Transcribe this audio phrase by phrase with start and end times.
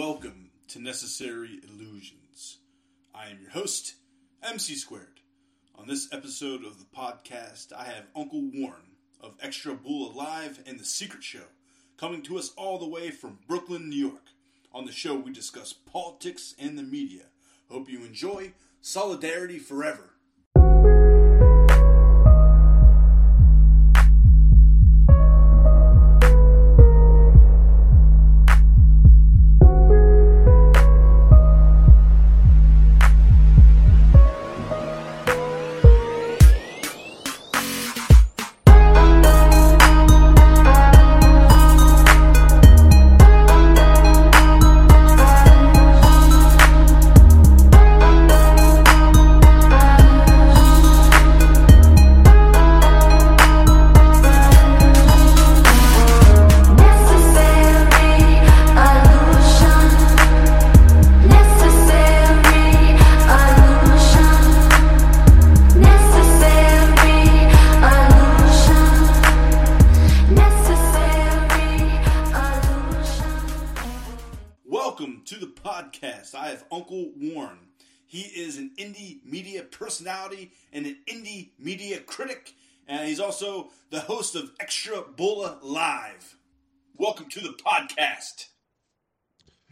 [0.00, 2.60] welcome to Necessary Illusions.
[3.14, 3.96] I am your host,
[4.42, 5.20] MC Squared.
[5.74, 10.80] On this episode of the podcast, I have Uncle Warren of Extra Bulla Live and
[10.80, 11.44] The Secret Show
[11.98, 14.28] coming to us all the way from Brooklyn, New York.
[14.72, 17.24] On the show, we discuss politics and the media.
[17.68, 20.09] Hope you enjoy Solidarity Forever.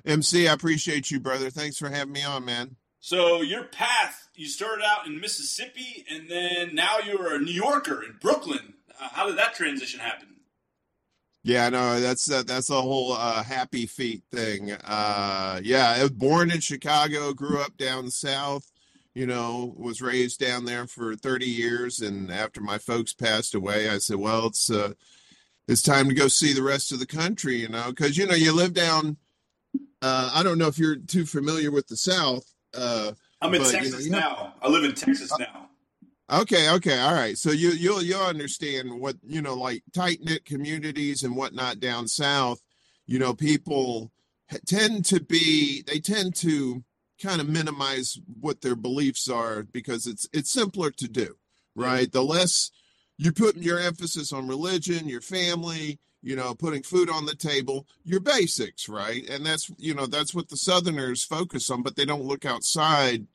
[0.09, 1.51] MC, I appreciate you, brother.
[1.51, 2.77] Thanks for having me on, man.
[2.98, 8.03] So, your path, you started out in Mississippi, and then now you're a New Yorker
[8.03, 8.75] in Brooklyn.
[8.98, 10.28] Uh, how did that transition happen?
[11.45, 14.73] Yeah, no, that's uh, that's a whole uh, happy feet thing.
[14.73, 18.70] Uh, yeah, I was born in Chicago, grew up down south.
[19.15, 23.89] You know, was raised down there for 30 years, and after my folks passed away,
[23.89, 24.95] I said, "Well, it's uh,
[25.69, 28.34] it's time to go see the rest of the country." You know, because you know
[28.34, 29.19] you live down.
[30.00, 32.44] Uh, I don't know if you're too familiar with the South.
[32.77, 34.54] Uh, I'm in But, you know, Texas you know- now.
[34.62, 35.68] I live in Texas now.
[36.30, 37.38] Okay, okay, all right.
[37.38, 42.06] So you you'll you'll understand what you know, like tight knit communities and whatnot down
[42.06, 42.60] south.
[43.06, 44.12] You know, people
[44.66, 46.84] tend to be they tend to
[47.22, 51.37] kind of minimize what their beliefs are because it's it's simpler to do,
[51.75, 52.12] right?
[52.12, 52.70] The less
[53.16, 57.87] you put your emphasis on religion, your family, you know, putting food on the table,
[58.05, 59.29] your basics, right?
[59.29, 63.27] And that's you know that's what the Southerners focus on, but they don't look outside.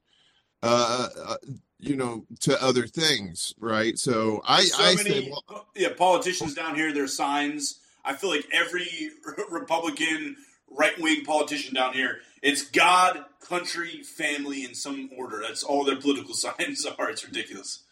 [0.65, 1.35] Uh, uh,
[1.77, 3.97] you know, to other things, right?
[3.97, 6.93] So I, so I many, say, well, yeah, politicians down here.
[6.93, 7.81] Their signs.
[8.05, 8.87] I feel like every
[9.51, 10.37] Republican
[10.69, 15.41] right wing politician down here, it's God, country, family in some order.
[15.45, 17.09] That's all their political signs are.
[17.09, 17.83] It's ridiculous.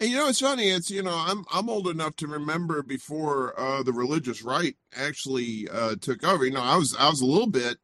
[0.00, 0.70] And you know, it's funny.
[0.70, 5.68] It's you know, I'm I'm old enough to remember before uh, the religious right actually
[5.70, 6.44] uh, took over.
[6.44, 7.78] You know, I was I was a little bit,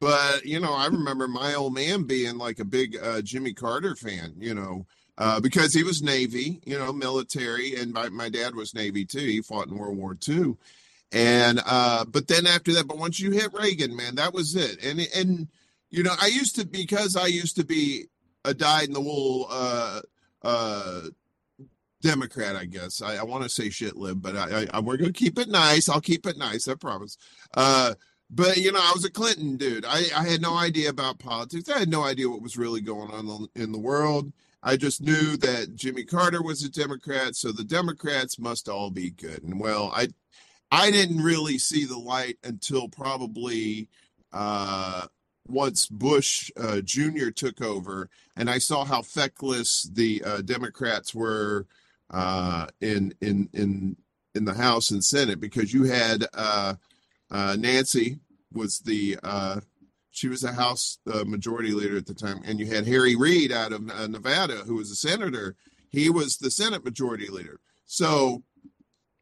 [0.00, 3.94] but you know, I remember my old man being like a big uh, Jimmy Carter
[3.94, 4.34] fan.
[4.38, 4.86] You know.
[5.18, 9.18] Uh, because he was Navy, you know, military, and my, my dad was Navy too.
[9.18, 10.56] He fought in World War II,
[11.12, 14.82] and uh, but then after that, but once you hit Reagan, man, that was it.
[14.82, 15.48] And and
[15.90, 18.06] you know, I used to because I used to be
[18.46, 20.00] a dyed in the wool uh,
[20.42, 21.02] uh,
[22.00, 23.02] Democrat, I guess.
[23.02, 25.88] I, I want to say shit lib, but I, I, we're gonna keep it nice.
[25.88, 27.16] I'll keep it nice, I promise.
[27.54, 27.94] Uh,
[28.30, 29.84] but you know, I was a Clinton dude.
[29.84, 31.68] I, I had no idea about politics.
[31.68, 34.32] I had no idea what was really going on in the world.
[34.62, 39.10] I just knew that Jimmy Carter was a Democrat, so the Democrats must all be
[39.10, 39.42] good.
[39.42, 40.08] And well, I
[40.70, 43.88] I didn't really see the light until probably
[44.32, 45.06] uh,
[45.48, 47.30] once Bush uh, Jr.
[47.30, 51.66] took over, and I saw how feckless the uh, Democrats were
[52.10, 53.96] uh, in in in
[54.34, 56.74] in the House and Senate because you had uh,
[57.30, 58.20] uh, Nancy
[58.52, 59.60] was the uh,
[60.10, 63.52] she was a House uh, Majority Leader at the time, and you had Harry Reid
[63.52, 65.56] out of uh, Nevada who was a senator.
[65.88, 67.58] He was the Senate Majority Leader.
[67.86, 68.44] So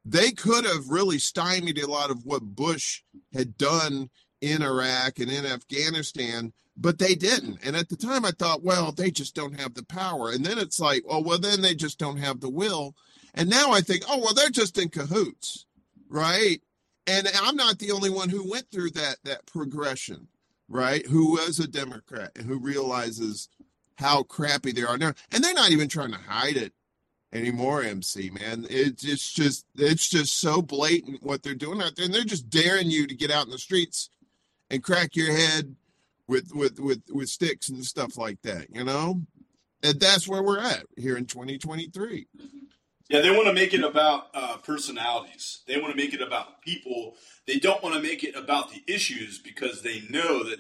[0.05, 4.11] they could have really stymied a lot of what Bush had done
[4.41, 7.59] in Iraq and in Afghanistan, but they didn't.
[7.65, 10.31] And at the time, I thought, well, they just don't have the power.
[10.31, 12.95] And then it's like, oh, well, then they just don't have the will.
[13.35, 15.67] And now I think, oh, well, they're just in cahoots,
[16.09, 16.61] right?
[17.07, 20.29] And I'm not the only one who went through that that progression,
[20.69, 21.05] right?
[21.07, 23.49] Who was a Democrat and who realizes
[23.97, 26.75] how crappy they are now, and they're not even trying to hide it
[27.33, 27.83] anymore.
[27.83, 32.15] MC man, it's it's just it's just so blatant what they're doing out there, and
[32.15, 34.11] they're just daring you to get out in the streets
[34.71, 35.77] and crack your head
[36.29, 39.23] with with with with sticks and stuff like that, you know.
[39.83, 42.27] And that's where we're at here in 2023.
[43.09, 45.63] Yeah, they want to make it about uh, personalities.
[45.67, 47.15] They want to make it about people.
[47.47, 50.59] They don't want to make it about the issues because they know that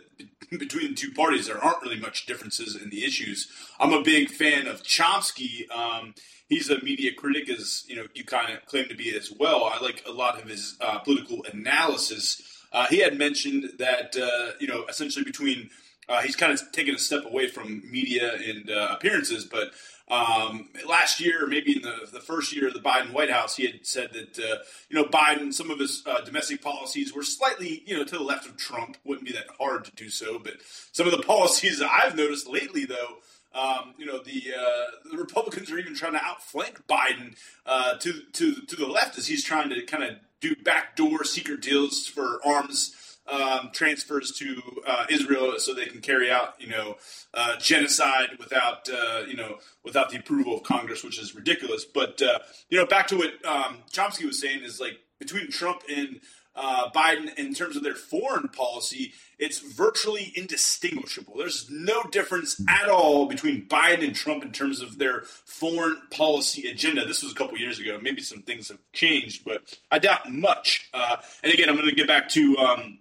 [0.58, 3.48] between the two parties there aren't really much differences in the issues.
[3.78, 5.70] I'm a big fan of Chomsky.
[5.70, 6.14] Um,
[6.48, 9.64] he's a media critic, as you know, you kind of claim to be as well.
[9.64, 12.40] I like a lot of his uh, political analysis.
[12.72, 15.70] Uh, he had mentioned that uh, you know essentially between
[16.08, 19.72] uh, he's kind of taken a step away from media and uh, appearances, but
[20.10, 23.66] um, last year, maybe in the, the first year of the Biden White House, he
[23.66, 24.56] had said that uh,
[24.88, 28.24] you know Biden, some of his uh, domestic policies were slightly you know to the
[28.24, 28.96] left of Trump.
[29.04, 30.54] Wouldn't be that hard to do so, but
[30.92, 33.16] some of the policies I've noticed lately, though.
[33.54, 37.34] Um, you know the uh, the Republicans are even trying to outflank Biden
[37.66, 41.60] uh, to to to the left as he's trying to kind of do backdoor secret
[41.60, 42.94] deals for arms
[43.30, 46.96] um, transfers to uh, Israel so they can carry out, you know,
[47.34, 51.84] uh, genocide without, uh, you know, without the approval of Congress, which is ridiculous.
[51.84, 52.38] But uh,
[52.70, 56.20] you know, back to what um, Chomsky was saying is like between Trump and
[56.58, 61.34] uh, Biden in terms of their foreign policy, it's virtually indistinguishable.
[61.36, 66.68] There's no difference at all between Biden and Trump in terms of their foreign policy
[66.68, 67.04] agenda.
[67.06, 67.98] This was a couple years ago.
[68.02, 70.90] Maybe some things have changed, but I doubt much.
[70.92, 72.56] Uh, and again, I'm going to get back to.
[72.58, 72.98] Um,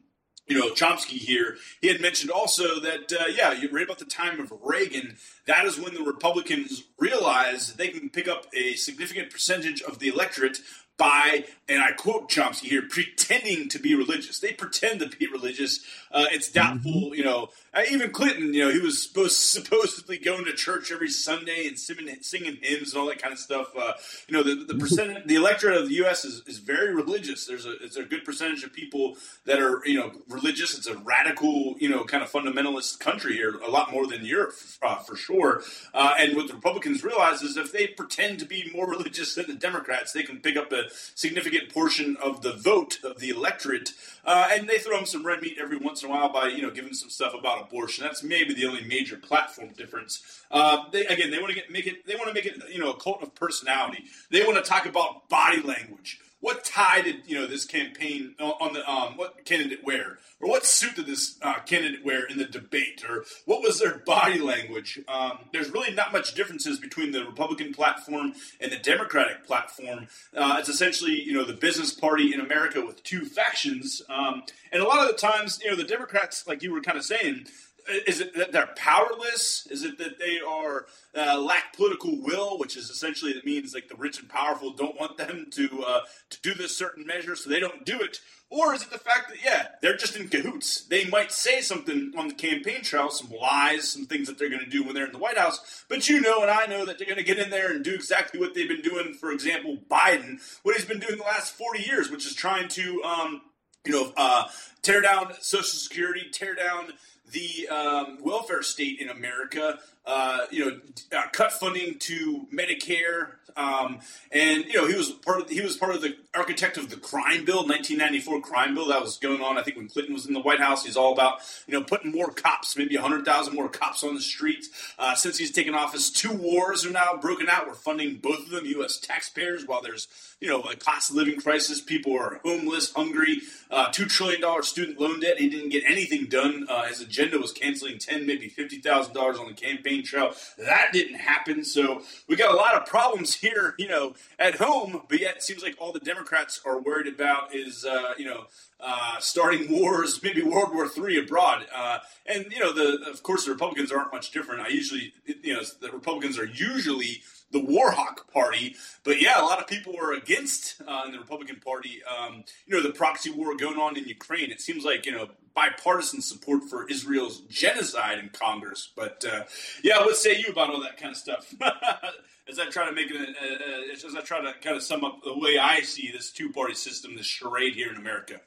[0.50, 4.39] you know, Chomsky here, he had mentioned also that, uh, yeah, right about the time
[4.39, 9.81] of Reagan, that is when the Republicans realized they can pick up a significant percentage
[9.81, 10.59] of the electorate
[10.97, 14.39] by, and I quote Chomsky here, pretending to be religious.
[14.39, 15.79] They pretend to be religious.
[16.11, 17.49] Uh, it's doubtful, you know.
[17.91, 22.18] Even Clinton, you know, he was supposed supposedly going to church every Sunday and singing,
[22.21, 23.75] singing hymns and all that kind of stuff.
[23.77, 23.94] Uh,
[24.27, 26.25] you know, the, the percent, the electorate of the U.S.
[26.25, 27.45] is, is very religious.
[27.45, 30.77] There's a it's a good percentage of people that are you know religious.
[30.77, 34.53] It's a radical, you know, kind of fundamentalist country here, a lot more than Europe
[34.81, 35.63] uh, for sure.
[35.94, 39.47] Uh, and what the Republicans realize is if they pretend to be more religious than
[39.47, 40.83] the Democrats, they can pick up a
[41.15, 43.91] significant portion of the vote of the electorate,
[44.25, 46.62] uh, and they throw them some red meat every once in a while by you
[46.62, 48.03] know giving some stuff about abortion.
[48.03, 50.41] That's maybe the only major platform difference.
[50.49, 52.05] Uh, they, again, they want to make it.
[52.05, 54.05] They want to make it you know a cult of personality.
[54.29, 56.19] They want to talk about body language.
[56.47, 60.65] What tie did you know this campaign on the um, what candidate wear, or what
[60.65, 64.97] suit did this uh, candidate wear in the debate, or what was their body language?
[65.09, 70.07] Um, there's really not much differences between the Republican platform and the Democratic platform.
[70.33, 74.81] Uh, it's essentially you know the business party in America with two factions, um, and
[74.81, 77.45] a lot of the times you know the Democrats, like you were kind of saying,
[77.89, 79.67] is it that they're powerless?
[79.69, 80.85] Is it that they are
[81.15, 84.99] uh, lack political will, which is essentially that means like the rich and powerful don't
[84.99, 88.19] want them to uh, to do this certain measure, so they don't do it?
[88.49, 90.85] Or is it the fact that yeah, they're just in cahoots?
[90.85, 94.63] They might say something on the campaign trail, some lies, some things that they're going
[94.63, 96.97] to do when they're in the White House, but you know and I know that
[96.97, 99.13] they're going to get in there and do exactly what they've been doing.
[99.13, 103.03] For example, Biden, what he's been doing the last forty years, which is trying to
[103.03, 103.41] um,
[103.85, 104.45] you know uh,
[104.81, 106.93] tear down Social Security, tear down
[107.31, 110.79] the um, welfare state in America, uh, you know,
[111.18, 114.00] uh, cut funding to Medicare, um,
[114.31, 116.95] and you know he was part of he was part of the architect of the
[116.95, 119.57] crime bill, 1994 crime bill that was going on.
[119.57, 122.12] I think when Clinton was in the White House, he's all about you know putting
[122.12, 124.69] more cops, maybe 100,000 more cops on the streets.
[125.00, 127.68] Uh, since he's taken office, two wars are now broken out.
[127.68, 129.00] We're funding both of them, U.S.
[129.00, 130.07] taxpayers, while there's
[130.39, 131.81] you know a cost of living crisis.
[131.81, 133.41] People are homeless, hungry.
[133.69, 135.39] Uh, Two trillion dollar student loan debt.
[135.39, 136.67] He didn't get anything done.
[136.69, 140.33] Uh, his agenda was canceling ten, maybe fifty thousand dollars on the campaign trail.
[140.57, 141.63] That didn't happen.
[141.63, 145.01] So we got a lot of problems here, you know, at home.
[145.09, 148.45] But yet, it seems like all the Democrats are worried about is, uh, you know,
[148.80, 151.65] uh, starting wars, maybe World War III abroad.
[151.75, 154.61] Uh, and you know, the of course the Republicans aren't much different.
[154.61, 158.75] I usually, you know, the Republicans are usually the Warhawk party.
[159.04, 162.01] But yeah, a lot of people were against uh, in the Republican Party.
[162.04, 164.51] Um, you know, the proxy war going on in Ukraine.
[164.51, 168.92] It seems like you know bipartisan support for Israel's genocide in Congress.
[168.95, 169.44] But uh,
[169.83, 171.54] yeah, what say you about all that kind of stuff?
[172.49, 175.04] as I try to make it, uh, uh, as I try to kind of sum
[175.04, 178.39] up the way I see this two-party system, this charade here in America.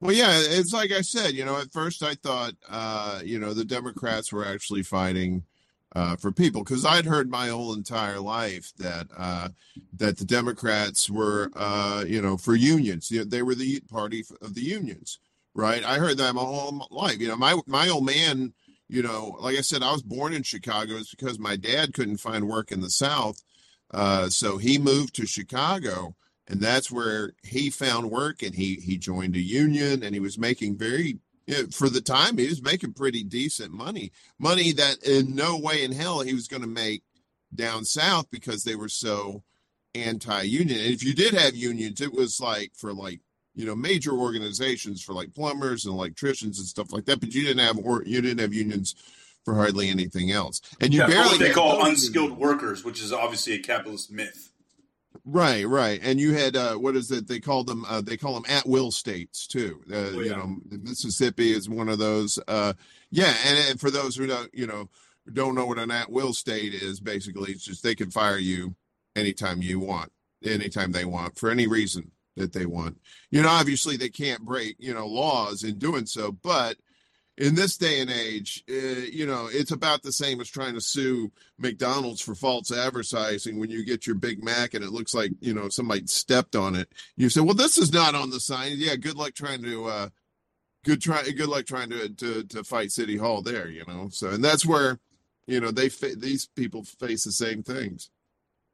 [0.00, 3.54] Well, yeah, it's like I said, you know, at first I thought, uh, you know,
[3.54, 5.44] the Democrats were actually fighting
[5.96, 9.48] uh, for people because I'd heard my whole entire life that uh,
[9.94, 13.08] that the Democrats were, uh, you know, for unions.
[13.08, 15.18] They were the party of the unions,
[15.54, 15.82] right?
[15.82, 17.18] I heard that my whole life.
[17.18, 18.52] You know, my my old man,
[18.88, 20.96] you know, like I said, I was born in Chicago.
[20.96, 23.42] It's because my dad couldn't find work in the South,
[23.90, 26.14] uh, so he moved to Chicago
[26.48, 30.38] and that's where he found work and he he joined a union and he was
[30.38, 35.02] making very you know, for the time he was making pretty decent money money that
[35.02, 37.02] in no way in hell he was going to make
[37.54, 39.42] down south because they were so
[39.94, 40.78] anti-union.
[40.78, 43.20] And if you did have unions, it was like for like
[43.54, 47.20] you know major organizations for like plumbers and electricians and stuff like that.
[47.20, 48.94] But you didn't have or you didn't have unions
[49.44, 50.60] for hardly anything else.
[50.80, 52.40] And you Yeah, barely what they call unskilled unions.
[52.40, 54.45] workers, which is obviously a capitalist myth.
[55.28, 55.98] Right, right.
[56.04, 57.26] And you had uh what is it?
[57.26, 59.80] They call them uh they call them at will states too.
[59.90, 62.74] Uh, Oh, you know, Mississippi is one of those uh
[63.10, 64.88] yeah, and, and for those who don't, you know,
[65.32, 68.76] don't know what an at will state is, basically it's just they can fire you
[69.16, 70.12] anytime you want,
[70.44, 72.98] anytime they want for any reason that they want.
[73.32, 76.76] You know, obviously they can't break, you know, laws in doing so, but
[77.38, 80.80] in this day and age, uh, you know, it's about the same as trying to
[80.80, 85.32] sue McDonald's for false advertising when you get your Big Mac and it looks like,
[85.40, 86.90] you know, somebody stepped on it.
[87.16, 88.72] You say, well, this is not on the sign.
[88.76, 90.08] Yeah, good luck trying to, uh,
[90.84, 94.08] good try, good luck trying to, to, to fight City Hall there, you know?
[94.10, 94.98] So, and that's where,
[95.46, 98.10] you know, they, fa- these people face the same things.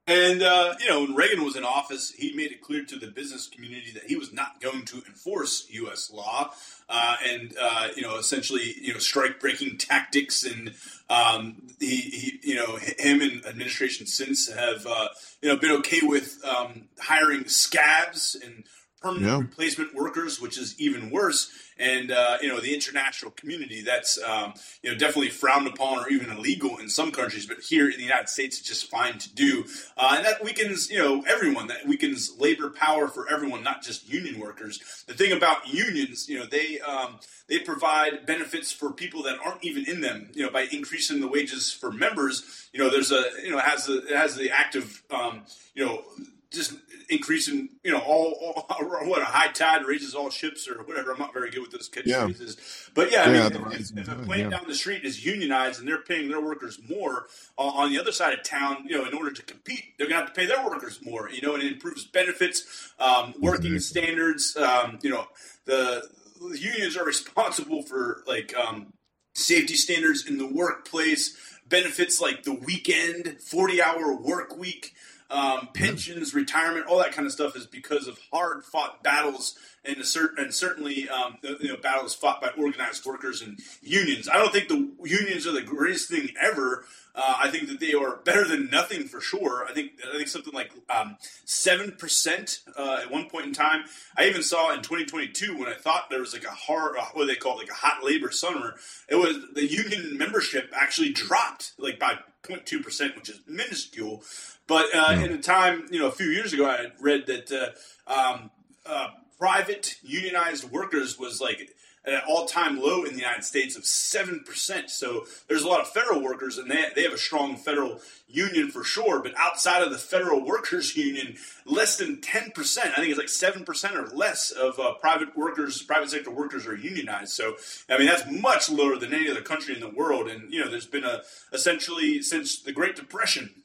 [0.07, 3.07] And uh, you know, when Reagan was in office, he made it clear to the
[3.07, 6.11] business community that he was not going to enforce U.S.
[6.13, 6.51] law,
[6.89, 10.75] uh, and uh, you know, essentially, you know, strike-breaking tactics, and
[11.09, 15.09] um, he, he, you know, him and administration since have uh,
[15.41, 18.65] you know been okay with um, hiring scabs and
[19.03, 19.39] permanent Yeah.
[19.39, 21.51] replacement workers, which is even worse.
[21.79, 26.09] And uh, you know, the international community that's um, you know definitely frowned upon or
[26.09, 29.35] even illegal in some countries, but here in the United States, it's just fine to
[29.35, 29.65] do,
[29.97, 31.67] uh, and that weakens you know everyone.
[31.69, 35.05] That weakens labor power for everyone, not just union workers.
[35.09, 37.19] The thing about unions, you know, they um,
[37.49, 40.29] they provide benefits for people that aren't even in them.
[40.35, 43.65] You know, by increasing the wages for members, you know, there's a you know it
[43.65, 45.41] has the it has the active um,
[45.75, 46.05] you know
[46.53, 46.75] just
[47.09, 48.67] increasing, you know, all, all
[49.09, 51.13] what a high tide raises all ships or whatever.
[51.13, 52.27] I'm not very good with those Yeah.
[52.27, 54.51] catchphrases, but yeah, I Yeah, mean, the if, if a plant yeah.
[54.51, 57.27] down the street is unionized and they're paying their workers more
[57.59, 60.21] uh, on the other side of town, you know, in order to compete, they're going
[60.21, 63.75] to have to pay their workers more, you know, and it improves benefits, um, working
[63.75, 63.79] Exactly.
[63.79, 64.57] standards.
[64.57, 65.27] Um, you know,
[65.65, 66.09] the,
[66.41, 68.93] the unions are responsible for like um,
[69.35, 71.37] safety standards in the workplace,
[71.69, 74.93] benefits like the weekend, 40 hour work week,
[75.33, 79.97] um, pensions, retirement, all that kind of stuff is because of hard fought battles and,
[79.97, 84.29] and certainly um, you know, battles fought by organized workers and unions.
[84.29, 86.85] I don't think the unions are the greatest thing ever.
[87.15, 89.67] Uh, I think that they are better than nothing for sure.
[89.69, 93.85] I think I think something like um, seven percent uh, at one point in time.
[94.17, 97.25] I even saw in 2022 when I thought there was like a hard, uh, what
[97.25, 98.77] do they call it, like a hot labor summer.
[99.11, 104.23] It was the union membership actually dropped like by 0.2 percent, which is minuscule.
[104.67, 107.75] But uh, in a time, you know, a few years ago, I read that
[108.07, 108.51] uh, um,
[108.87, 111.71] uh, private unionized workers was like
[112.05, 114.91] at an all-time low in the United States of seven percent.
[114.91, 118.71] So there's a lot of federal workers, and they they have a strong federal union
[118.71, 119.23] for sure.
[119.23, 122.93] But outside of the federal workers union, less than ten percent.
[122.93, 126.67] I think it's like seven percent or less of uh, private workers, private sector workers
[126.67, 127.33] are unionized.
[127.33, 127.57] So
[127.89, 130.29] I mean that's much lower than any other country in the world.
[130.29, 133.62] And you know, there's been a essentially since the Great Depression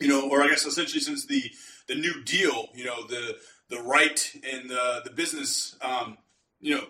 [0.00, 1.42] you know, or I guess essentially since the
[1.88, 3.36] the New Deal, you know, the
[3.68, 6.18] the right and the the business, um,
[6.60, 6.84] you know,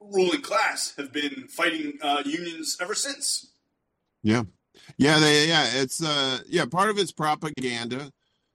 [0.00, 3.52] ruling class have been fighting uh, unions ever since.
[4.22, 4.44] Yeah.
[4.96, 8.10] Yeah, they yeah, it's uh yeah, part of it's propaganda.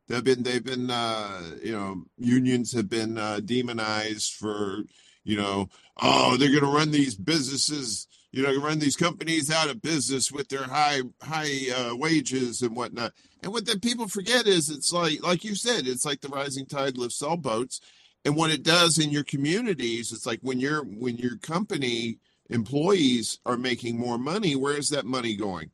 [0.07, 4.83] They've been they've been uh you know, unions have been uh demonized for,
[5.23, 5.69] you know,
[6.01, 10.49] oh, they're gonna run these businesses, you know, run these companies out of business with
[10.49, 13.13] their high high uh wages and whatnot.
[13.41, 16.65] And what that people forget is it's like like you said, it's like the rising
[16.65, 17.79] tide lifts all boats.
[18.25, 22.17] And what it does in your communities, it's like when your when your company
[22.49, 25.71] employees are making more money, where is that money going?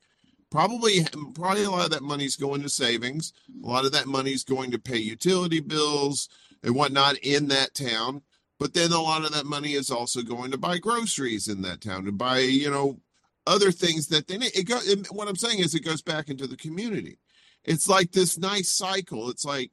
[0.51, 3.33] Probably, probably a lot of that money's going to savings.
[3.63, 6.27] A lot of that money's going to pay utility bills
[6.61, 8.21] and whatnot in that town.
[8.61, 11.81] But then a lot of that money is also going to buy groceries in that
[11.81, 12.99] town to buy, you know,
[13.47, 14.55] other things that they need.
[14.55, 14.77] It go,
[15.09, 17.17] what I'm saying is it goes back into the community.
[17.63, 19.31] It's like this nice cycle.
[19.31, 19.71] It's like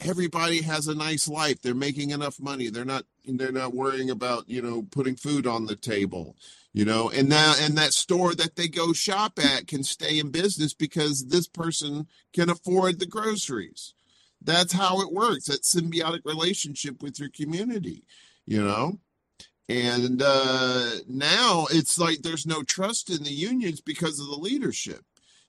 [0.00, 1.62] everybody has a nice life.
[1.62, 2.70] They're making enough money.
[2.70, 6.34] They're not they're not worrying about, you know, putting food on the table,
[6.72, 7.10] you know.
[7.10, 11.28] And now and that store that they go shop at can stay in business because
[11.28, 13.94] this person can afford the groceries.
[14.44, 15.46] That's how it works.
[15.46, 18.04] That symbiotic relationship with your community,
[18.46, 18.98] you know.
[19.68, 25.00] And uh now it's like there's no trust in the unions because of the leadership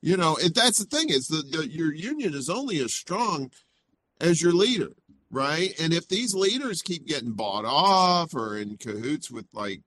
[0.01, 3.49] you know and that's the thing is that your union is only as strong
[4.21, 4.91] as your leader
[5.31, 9.81] right and if these leaders keep getting bought off or in cahoots with like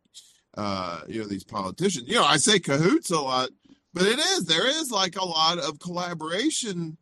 [0.58, 3.48] uh you know these politicians you know i say cahoots a lot
[3.94, 6.96] but it is there is like a lot of collaboration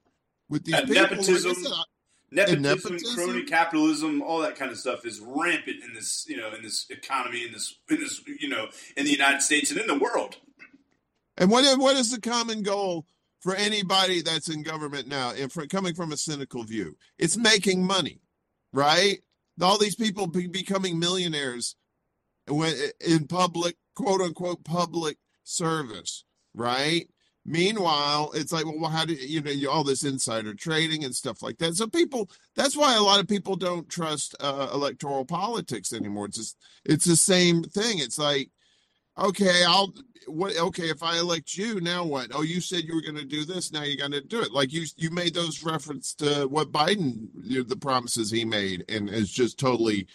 [0.48, 1.82] with these And people Like I said, I-
[2.30, 3.14] Nepotism, nepotism?
[3.14, 6.86] crony capitalism, all that kind of stuff is rampant in this, you know, in this
[6.90, 8.66] economy, in this, in this, you know,
[8.96, 10.36] in the United States and in the world.
[11.36, 13.06] And what what is the common goal
[13.40, 15.32] for anybody that's in government now?
[15.36, 18.20] And for coming from a cynical view, it's making money,
[18.72, 19.18] right?
[19.60, 21.76] All these people be becoming millionaires
[22.48, 27.08] in public, quote unquote, public service, right?
[27.48, 31.58] Meanwhile, it's like, well, how do you know all this insider trading and stuff like
[31.58, 31.76] that?
[31.76, 36.26] So people, that's why a lot of people don't trust uh, electoral politics anymore.
[36.26, 38.00] It's just, it's the same thing.
[38.00, 38.50] It's like,
[39.16, 39.94] okay, I'll
[40.26, 40.58] what?
[40.58, 42.32] Okay, if I elect you, now what?
[42.34, 43.70] Oh, you said you were going to do this.
[43.70, 44.50] Now you're going to do it.
[44.52, 47.28] Like you, you made those reference to what Biden,
[47.68, 50.08] the promises he made, and is just totally,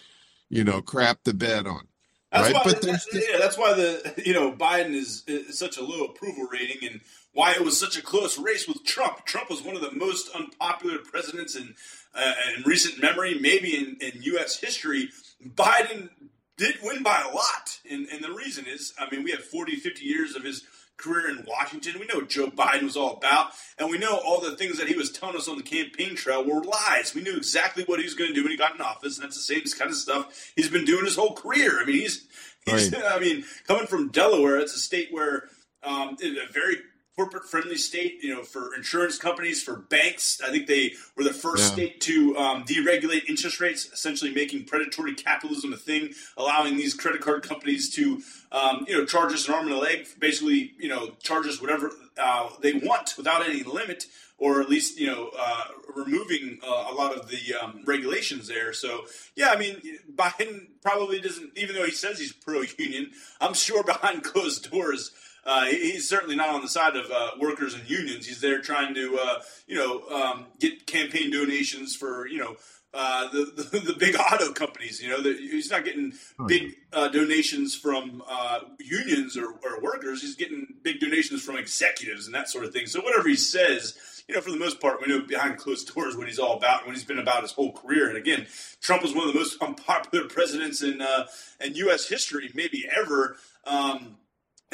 [0.50, 1.88] you know, crap the bed on.
[2.32, 5.58] That's Right, why, but there's that- yeah, that's why the you know Biden is, is
[5.58, 7.00] such a low approval rating, and
[7.34, 9.24] why it was such a close race with Trump.
[9.26, 11.74] Trump was one of the most unpopular presidents in
[12.14, 14.58] uh, in recent memory, maybe in, in U.S.
[14.60, 15.10] history.
[15.46, 16.08] Biden
[16.56, 19.76] did win by a lot, and and the reason is, I mean, we have 40,
[19.76, 20.62] 50 years of his
[21.02, 21.98] career in Washington.
[21.98, 24.88] We know what Joe Biden was all about, and we know all the things that
[24.88, 27.14] he was telling us on the campaign trail were lies.
[27.14, 29.24] We knew exactly what he was going to do when he got in office, and
[29.24, 31.80] that's the same kind of stuff he's been doing his whole career.
[31.80, 32.26] I mean, he's,
[32.64, 33.02] he's Right.
[33.12, 35.48] I mean, coming from Delaware, it's a state where
[35.82, 36.76] um, a very
[37.16, 40.40] corporate friendly state, you know, for insurance companies, for banks.
[40.42, 41.72] I think they were the first Yeah.
[41.74, 47.20] state to um, deregulate interest rates, essentially making predatory capitalism a thing, allowing these credit
[47.20, 50.88] card companies to, um, you know, charge us an arm and a leg, basically, you
[50.88, 54.06] know, charge us whatever uh, they want without any limit,
[54.38, 55.64] or at least, you know, uh,
[55.94, 58.72] removing uh, a lot of the um, regulations there.
[58.72, 59.04] So,
[59.36, 59.80] yeah, I mean,
[60.14, 65.10] Biden probably doesn't, even though he says he's pro union, I'm sure behind closed doors.
[65.44, 68.26] Uh, he's certainly not on the side of uh, workers and unions.
[68.26, 72.56] He's there trying to, uh, you know, um, get campaign donations for, you know,
[72.94, 75.00] uh, the, the the big auto companies.
[75.02, 79.80] You know, the, he's not getting Oh, big uh, donations from uh, unions or, or
[79.80, 80.22] workers.
[80.22, 82.86] He's getting big donations from executives and that sort of thing.
[82.86, 86.16] So whatever he says, you know, for the most part, we know behind closed doors
[86.16, 88.08] what he's all about, and what he's been about his whole career.
[88.08, 88.46] And again,
[88.80, 91.26] Trump was one of the most unpopular presidents in uh,
[91.60, 92.08] in U.S.
[92.08, 93.36] history, maybe ever.
[93.64, 94.16] Um,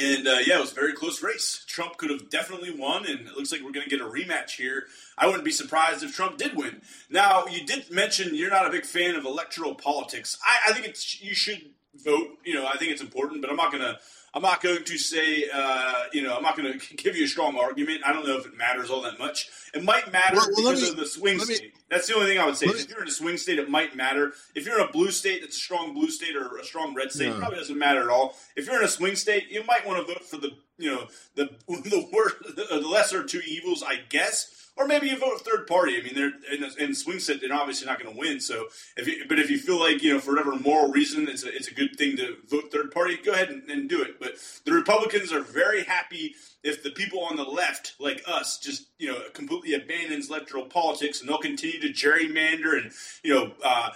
[0.00, 1.64] and uh, yeah, it was a very close race.
[1.66, 4.52] Trump could have definitely won, and it looks like we're going to get a rematch
[4.52, 4.84] here.
[5.16, 6.82] I wouldn't be surprised if Trump did win.
[7.10, 10.38] Now, you did mention you're not a big fan of electoral politics.
[10.44, 11.62] I, I think it's you should
[11.94, 12.38] vote.
[12.44, 13.98] You know, I think it's important, but I'm not going to.
[14.38, 17.28] I'm not going to say, uh, you know, I'm not going to give you a
[17.28, 18.02] strong argument.
[18.06, 19.48] I don't know if it matters all that much.
[19.74, 21.74] It might matter Well, well, because me- of the swing let me- state.
[21.90, 22.66] That's the only thing I would say.
[22.66, 24.32] me- If you're in a swing state, it might matter.
[24.54, 27.10] If you're in a blue state that's a strong blue state or a strong red
[27.10, 28.36] state, it probably doesn't matter at all.
[28.54, 31.08] If you're in a swing state, you might want to vote for the, you know,
[31.34, 34.54] the the worst, the lesser of two evils, I guess.
[34.78, 35.98] Or maybe you vote third party.
[35.98, 38.38] I mean, they're in, in swing state, they're obviously not going to win.
[38.38, 41.44] So, if you, but if you feel like you know for whatever moral reason, it's
[41.44, 44.20] a, it's a good thing to vote third party, go ahead and, and do it.
[44.20, 48.86] But the Republicans are very happy if the people on the left, like us, just
[48.98, 52.92] you know completely abandons electoral politics, and they'll continue to gerrymander and
[53.24, 53.52] you know.
[53.62, 53.90] Uh,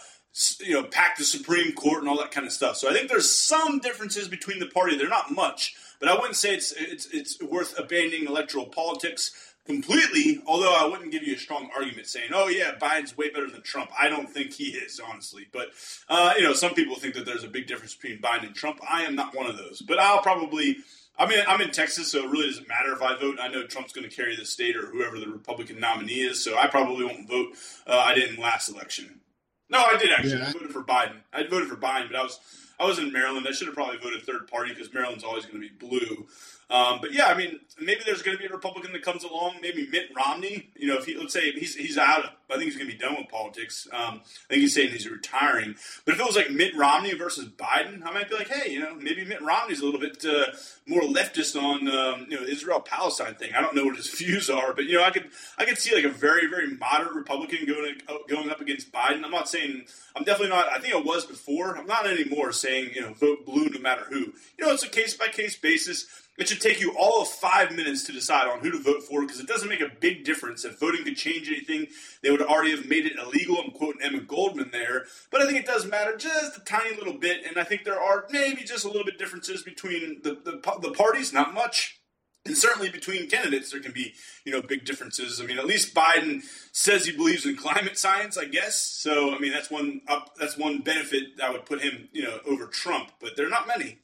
[0.60, 2.78] you know, pack the Supreme Court and all that kind of stuff.
[2.78, 4.96] So I think there's some differences between the party.
[4.96, 10.42] They're not much, but I wouldn't say it's it's it's worth abandoning electoral politics completely.
[10.46, 13.62] Although I wouldn't give you a strong argument saying, "Oh yeah, Biden's way better than
[13.62, 15.46] Trump." I don't think he is, honestly.
[15.52, 15.68] But
[16.08, 18.80] uh, you know, some people think that there's a big difference between Biden and Trump.
[18.88, 19.82] I am not one of those.
[19.82, 20.78] But I'll probably.
[21.18, 23.38] I mean, I'm in Texas, so it really doesn't matter if I vote.
[23.40, 26.56] I know Trump's going to carry the state or whoever the Republican nominee is, so
[26.56, 27.48] I probably won't vote.
[27.86, 29.20] Uh, I didn't last election.
[29.68, 30.38] No, I did actually.
[30.38, 30.48] Yeah.
[30.48, 31.16] I voted for Biden.
[31.32, 32.38] I voted for Biden, but I was
[32.78, 33.46] I was in Maryland.
[33.48, 36.26] I should have probably voted third party because Maryland's always going to be blue.
[36.72, 39.56] Um, but yeah, I mean, maybe there's going to be a Republican that comes along.
[39.60, 40.70] Maybe Mitt Romney.
[40.74, 42.24] You know, if he let's say he's he's out.
[42.24, 43.88] Of, I think he's going to be done with politics.
[43.92, 45.74] Um, I think he's saying he's retiring.
[46.04, 48.80] But if it was like Mitt Romney versus Biden, I might be like, hey, you
[48.80, 50.46] know, maybe Mitt Romney's a little bit uh,
[50.86, 53.52] more leftist on um, you know Israel Palestine thing.
[53.54, 55.94] I don't know what his views are, but you know, I could I could see
[55.94, 59.24] like a very very moderate Republican going going up against Biden.
[59.24, 59.84] I'm not saying
[60.16, 60.68] I'm definitely not.
[60.72, 61.76] I think I was before.
[61.76, 64.32] I'm not anymore saying you know vote blue no matter who.
[64.58, 66.06] You know, it's a case by case basis.
[66.38, 69.20] It should take you all of five minutes to decide on who to vote for
[69.20, 70.64] because it doesn't make a big difference.
[70.64, 71.88] If voting could change anything,
[72.22, 73.58] they would already have made it illegal.
[73.62, 75.04] I'm quoting Emma Goldman there.
[75.30, 77.44] But I think it does matter just a tiny little bit.
[77.46, 80.92] And I think there are maybe just a little bit differences between the, the, the
[80.92, 81.98] parties, not much.
[82.44, 84.14] And certainly between candidates, there can be,
[84.44, 85.40] you know, big differences.
[85.40, 86.42] I mean, at least Biden
[86.72, 88.80] says he believes in climate science, I guess.
[88.80, 92.40] So, I mean, that's one up, that's one benefit that would put him, you know,
[92.44, 93.12] over Trump.
[93.20, 93.98] But there are not many.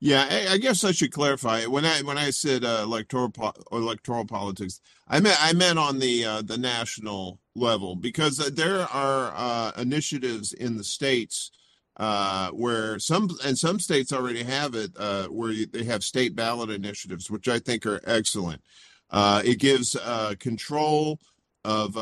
[0.00, 3.54] Yeah, I, I guess I should clarify when I when I said uh, electoral po-
[3.72, 9.32] electoral politics, I meant I meant on the uh, the national level because there are
[9.34, 11.50] uh, initiatives in the states
[11.96, 16.36] uh, where some and some states already have it uh, where you, they have state
[16.36, 18.62] ballot initiatives, which I think are excellent.
[19.10, 19.96] Uh, it gives
[20.38, 21.18] control
[21.64, 21.96] of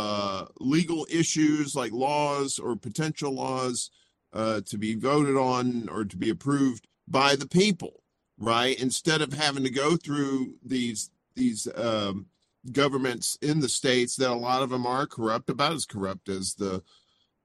[0.60, 3.90] legal issues like laws or potential laws
[4.34, 8.02] to be voted on or to be approved by the people,
[8.38, 8.80] right?
[8.80, 12.26] Instead of having to go through these these um,
[12.72, 16.54] governments in the states that a lot of them are corrupt, about as corrupt as
[16.54, 16.82] the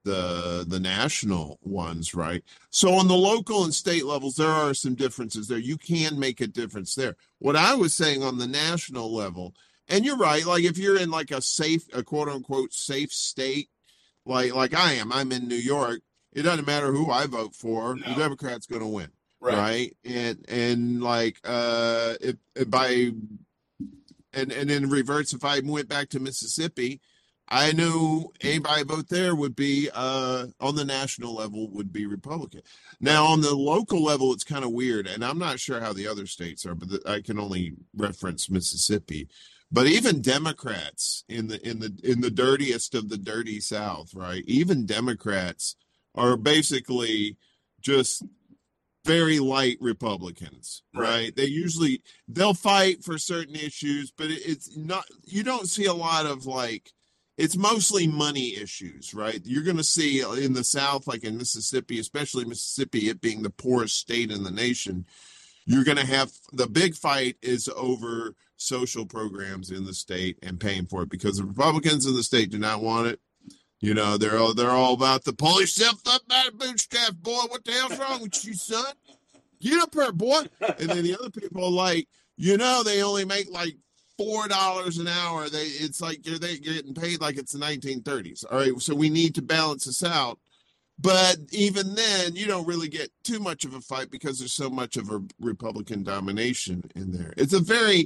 [0.04, 2.44] the the national ones, right?
[2.70, 5.60] So on the local and state levels, there are some differences there.
[5.60, 7.16] You can make a difference there.
[7.40, 9.54] What I was saying on the national level,
[9.88, 13.70] and you're right, like if you're in like a safe, a quote unquote safe state,
[14.26, 16.02] like like I am, I'm in New York.
[16.34, 19.10] It doesn't matter who I vote for, the Democrat's going to win
[19.42, 19.58] Right.
[19.58, 19.98] right?
[20.06, 23.12] And and like uh if, if by
[24.34, 27.02] and and then reverse if i went back to mississippi
[27.50, 32.62] i knew anybody vote there would be uh on the national level would be republican.
[33.00, 36.08] Now on the local level it's kind of weird and i'm not sure how the
[36.08, 39.28] other states are but the, i can only reference mississippi.
[39.72, 44.44] But even democrats in the in the in the dirtiest of the dirty south right?
[44.46, 45.76] Even democrats
[46.14, 47.38] are basically
[47.82, 48.24] just
[49.06, 51.10] very light Republicans, Right.
[51.10, 51.36] right?
[51.36, 56.26] They usually they'll fight for certain issues, but it's not you don't see a lot
[56.26, 56.92] of like
[57.38, 59.42] it's mostly money issues, right?
[59.46, 63.50] You're going to see in the South, like in Mississippi, especially Mississippi, it being the
[63.50, 65.06] poorest state in the nation,
[65.66, 70.60] you're going to have the big fight is over social programs in the state and
[70.60, 73.20] paying for it because the Republicans in the state do not want it.
[73.82, 77.42] You know, they're all they're all about the pull yourself up by the bootstraps, boy.
[77.48, 78.94] What the hell's wrong with you, son?
[79.60, 80.44] Get up here, boy.
[80.80, 83.76] And then the other people are like, you know, they only make like
[84.18, 85.50] four dollars an hour.
[85.50, 88.46] They it's like you're they getting paid like it's the 1930s.
[88.52, 90.38] All right, so we need to balance this out.
[91.00, 94.70] But even then, you don't really get too much of a fight because there's so
[94.70, 97.34] much of a Republican domination in there.
[97.38, 98.02] It's a very,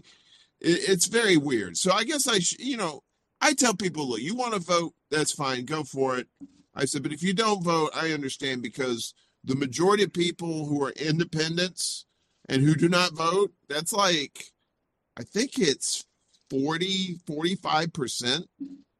[0.61, 1.75] it- it's very weird.
[1.77, 3.03] So I guess I, sh- you know,
[3.45, 6.27] I tell people, look, you want to vote, that's fine, go for it.
[6.73, 10.83] I said, but if you don't vote, I understand because the majority of people who
[10.83, 12.07] are independents
[12.49, 14.45] and who do not vote, that's like,
[15.15, 16.05] I think it's
[16.49, 18.45] 40, 45%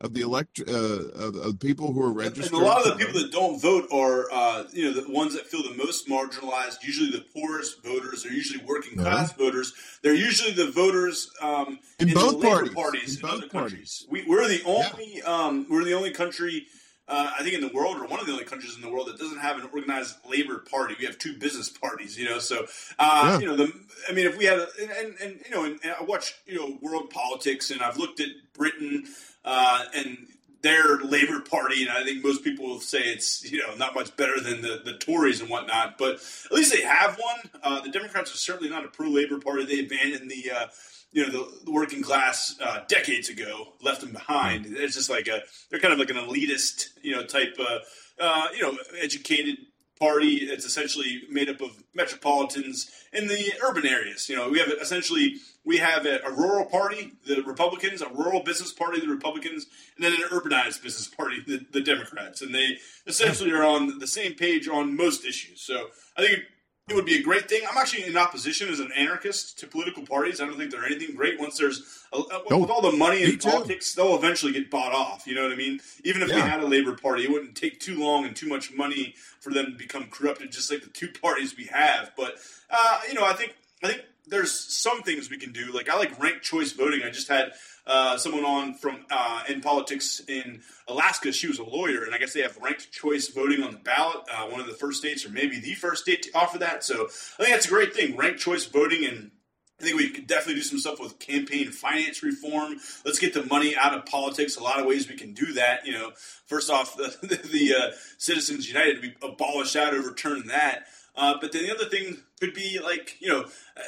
[0.01, 2.53] of the elect, uh, of, of people who are registered.
[2.53, 5.33] And a lot of the people that don't vote are, uh, you know, the ones
[5.35, 6.83] that feel the most marginalized.
[6.83, 9.73] Usually, the poorest voters are usually working class voters.
[10.03, 12.73] They're usually the voters um, In the both parties.
[12.73, 14.05] parties In in, other both countries.
[14.09, 16.67] We, we're the only, um, we're the only country.
[17.07, 19.07] Uh, I think in the world, or one of the only countries in the world
[19.07, 20.95] that doesn't have an organized labor party.
[20.99, 22.39] We have two business parties, you know.
[22.39, 22.65] So,
[22.99, 23.39] uh, Yeah.
[23.39, 23.71] you know, the
[24.09, 26.33] I mean, if we had, a, and, and, and you know, and, and I watch
[26.47, 29.05] you know world politics, and I've looked at Britain
[29.45, 30.17] uh, and
[30.61, 34.17] their Labor Party, and I think most people will say it's you know not much
[34.17, 37.61] better than the, the Tories and whatnot, but at least they have one.
[37.63, 39.63] Uh, the Democrats are certainly not a pro Labor Party.
[39.63, 40.67] They abandoned the uh,
[41.11, 44.65] you know the, the working class uh, decades ago, left them behind.
[44.65, 47.79] It's just like a they're kind of like an elitist you know type uh,
[48.19, 49.57] uh, you know educated
[49.99, 50.35] party.
[50.35, 54.29] It's essentially made up of metropolitans in the urban areas.
[54.29, 58.43] You know, we have essentially we have a, a rural party, the Republicans, a rural
[58.43, 62.77] business party, the Republicans, and then an urbanized business party, the, the Democrats, and they
[63.07, 65.61] essentially are on the same page on most issues.
[65.61, 66.39] So I think.
[66.87, 67.61] It would be a great thing.
[67.69, 70.39] I'm actually in opposition as an anarchist to political parties.
[70.39, 71.39] I don't think they're anything great.
[71.39, 73.49] Once there's a, a- No, with all the money in too.
[73.49, 75.25] politics, they'll eventually get bought off.
[75.25, 75.79] You know what I mean?
[76.03, 78.71] Even if we had a Labor Party, it wouldn't take too long and too much
[78.71, 82.11] money for them to become corrupted, just like the two parties we have.
[82.15, 82.35] But
[82.69, 85.71] uh, you know, I think I think there's some things we can do.
[85.71, 87.01] Like I like ranked choice voting.
[87.03, 87.53] I just had
[87.87, 91.31] uh, someone on from uh, in politics in Alaska.
[91.31, 94.17] She was a lawyer, and I guess they have ranked choice voting on the ballot.
[94.31, 96.83] Uh, one of the first states, or maybe the first state to offer that.
[96.83, 98.15] So I think that's a great thing.
[98.15, 99.31] Ranked choice voting and.
[99.77, 102.77] I think we could definitely do some stuff with campaign finance reform.
[103.03, 104.55] Let's get the money out of politics.
[104.55, 105.85] A lot of ways we can do that.
[105.85, 106.11] You know,
[106.45, 110.85] first off, the, the, the uh, Citizens United, we abolish that, overturn that.
[111.13, 113.81] Uh, but then the other thing could be like, you know, uh,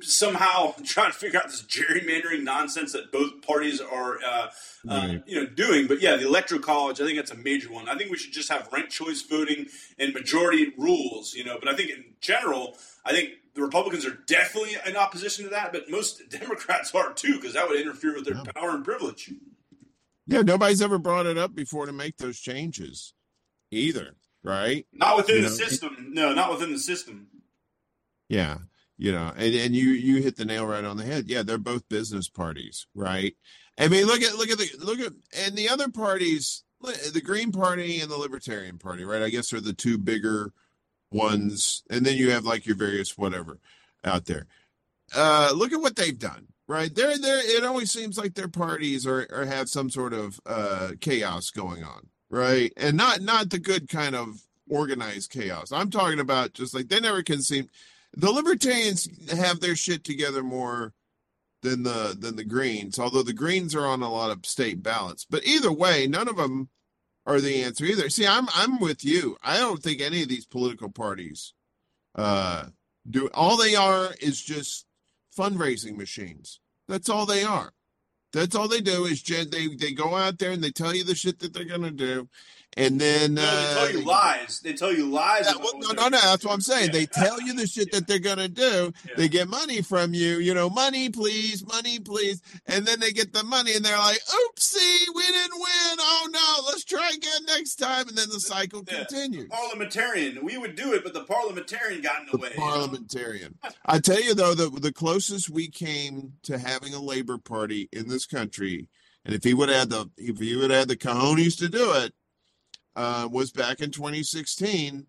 [0.00, 4.46] somehow trying to figure out this gerrymandering nonsense that both parties are, uh,
[4.88, 5.86] uh, you know, doing.
[5.86, 7.88] But yeah, the electoral college, I think that's a major one.
[7.88, 9.66] I think we should just have ranked choice voting
[9.98, 11.34] and majority rules.
[11.34, 15.44] You know, but I think in general, I think the Republicans are definitely in opposition
[15.44, 18.52] to that, but most Democrats are too, because that would interfere with their Yeah.
[18.54, 19.32] power and privilege.
[20.26, 23.14] Yeah, nobody's ever brought it up before to make those changes
[23.70, 24.86] either, right?
[24.92, 25.96] Not within You the know, system.
[26.10, 27.28] No, not within the system.
[28.28, 28.58] Yeah.
[29.00, 31.26] You know, and, and you you hit the nail right on the head.
[31.28, 33.34] Yeah, they're both business parties, right?
[33.78, 37.52] I mean, look at look at the look at and the other parties, the Green
[37.52, 39.22] Party and the Libertarian Party, right?
[39.22, 40.52] I guess are the two bigger
[41.12, 43.60] ones, and then you have like your various whatever
[44.04, 44.46] out there.
[45.14, 46.92] Uh, look at what they've done, right?
[46.92, 47.56] They're there.
[47.56, 51.84] It always seems like their parties are or have some sort of uh chaos going
[51.84, 52.72] on, right?
[52.76, 55.70] And not not the good kind of organized chaos.
[55.70, 57.68] I'm talking about just like they never can seem.
[58.16, 60.94] The Libertarians have their shit together more
[61.62, 65.26] than the than the Greens, although the Greens are on a lot of state ballots.
[65.28, 66.70] But either way, none of them
[67.26, 68.08] are the answer either.
[68.08, 69.36] See, I'm I'm with you.
[69.42, 71.52] I don't think any of these political parties
[72.14, 72.66] uh
[73.08, 74.86] do all they are is just
[75.36, 76.60] fundraising machines.
[76.88, 77.72] That's all they are.
[78.32, 81.14] That's all they do is they they go out there and they tell you the
[81.14, 82.28] shit that they're gonna do,
[82.76, 84.60] and then No, uh, they tell you lies.
[84.60, 85.46] They tell you lies.
[85.46, 86.20] yeah, well, no, no, no.
[86.20, 86.86] That's what I'm saying.
[86.86, 86.92] Yeah.
[86.92, 88.92] They tell you the shit that they're gonna do.
[89.06, 89.14] Yeah.
[89.16, 90.38] They get money from you.
[90.38, 94.20] You know, money, please, money, please, and then they get the money, and they're like,
[94.20, 95.96] "Oopsie, we didn't win.
[95.98, 98.98] Oh no, let's try again next time." And then the cycle Yeah.
[99.04, 99.48] continues.
[99.50, 100.44] parliamentarian.
[100.44, 102.50] We would do it, but the parliamentarian got in the, The way.
[102.54, 102.66] you know?
[102.70, 103.58] parliamentarian.
[103.86, 108.08] I tell you though, the the closest we came to having a labor party in
[108.08, 108.88] this country,
[109.24, 111.92] and if he would have the if he would have had the cojones to do
[111.92, 112.12] it,
[112.98, 115.06] uh, was back in 2016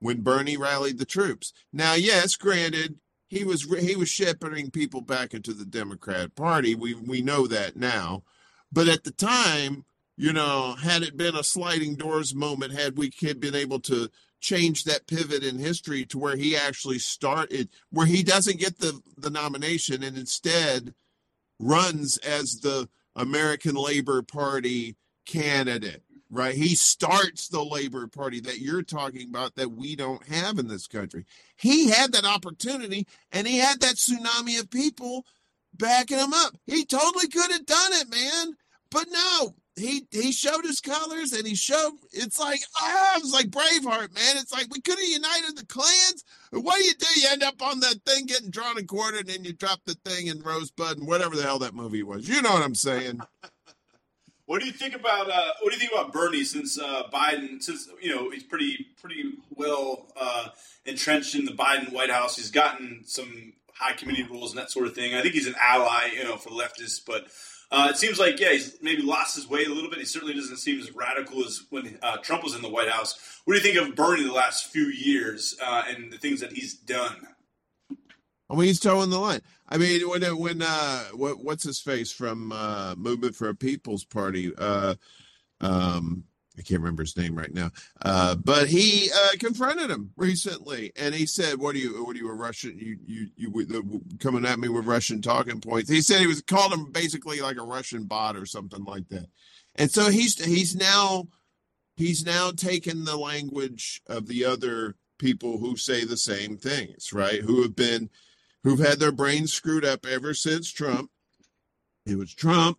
[0.00, 1.52] when Bernie rallied the troops.
[1.74, 6.74] Now, yes, granted, he was he was shepherding people back into the Democrat Party.
[6.74, 8.22] We we know that now,
[8.72, 9.84] but at the time,
[10.16, 14.08] you know, had it been a sliding doors moment, had we kid been able to
[14.40, 19.02] change that pivot in history to where he actually started, where he doesn't get the
[19.18, 20.94] the nomination and instead
[21.60, 26.54] runs as the American Labor Party candidate right?
[26.54, 30.86] He starts the Labor Party that you're talking about that we don't have in this
[30.86, 31.24] country.
[31.56, 35.24] He had that opportunity and he had that tsunami of people
[35.74, 36.56] backing him up.
[36.66, 38.56] He totally could have done it, man.
[38.90, 43.32] But no, he he showed his colors and he showed it's like ah, it was
[43.32, 44.36] like Braveheart, man.
[44.36, 46.24] It's like we could have united the clans.
[46.50, 47.20] What do you do?
[47.20, 49.94] You end up on that thing getting drawn and quartered, and then you drop the
[50.06, 52.28] thing in Rosebud and whatever the hell that movie was.
[52.28, 53.20] You know what I'm saying?
[54.48, 57.62] What do you think about uh, what do you think about Bernie since uh, Biden
[57.62, 60.48] since you know he's pretty pretty well uh,
[60.86, 62.36] entrenched in the Biden White House.
[62.36, 65.14] He's gotten some high committee rules and that sort of thing.
[65.14, 67.26] I think he's an ally, you know, for leftists, but
[67.70, 69.98] uh, it seems like yeah, he's maybe lost his way a little bit.
[69.98, 73.42] He certainly doesn't seem as radical as when uh, Trump was in the White House.
[73.44, 76.52] What do you think of Bernie the last few years uh, and the things that
[76.52, 77.28] he's done?
[78.48, 79.42] I mean, he's towing the line.
[79.68, 84.04] I mean, when when uh, what what's his face from uh, Movement for a People's
[84.04, 84.52] Party?
[84.56, 84.94] Uh,
[85.60, 86.24] um,
[86.58, 87.70] I can't remember his name right now.
[88.02, 92.04] Uh, but he uh, confronted him recently, and he said, "What are you?
[92.04, 92.78] What are you a Russian?
[92.78, 96.72] You you you coming at me with Russian talking points?" He said he was called
[96.72, 99.26] him basically like a Russian bot or something like that.
[99.76, 101.28] And so he's he's now
[101.96, 107.40] he's now taken the language of the other people who say the same things, right?
[107.40, 108.08] Who have been
[108.68, 111.10] who've had their brains screwed up ever since Trump.
[112.04, 112.78] It was Trump,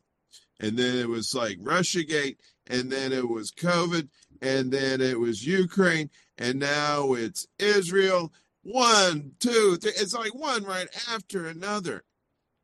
[0.60, 4.08] and then it was like Russiagate, and then it was COVID,
[4.40, 8.32] and then it was Ukraine, and now it's Israel.
[8.62, 9.94] One, two, three.
[9.96, 12.04] It's like one right after another.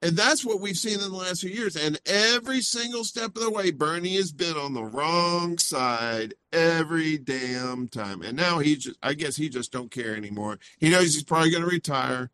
[0.01, 1.75] And that's what we've seen in the last few years.
[1.75, 7.17] And every single step of the way, Bernie has been on the wrong side every
[7.17, 8.21] damn time.
[8.21, 10.59] And now he just, I guess he just don't care anymore.
[10.77, 12.29] He knows he's probably going to retire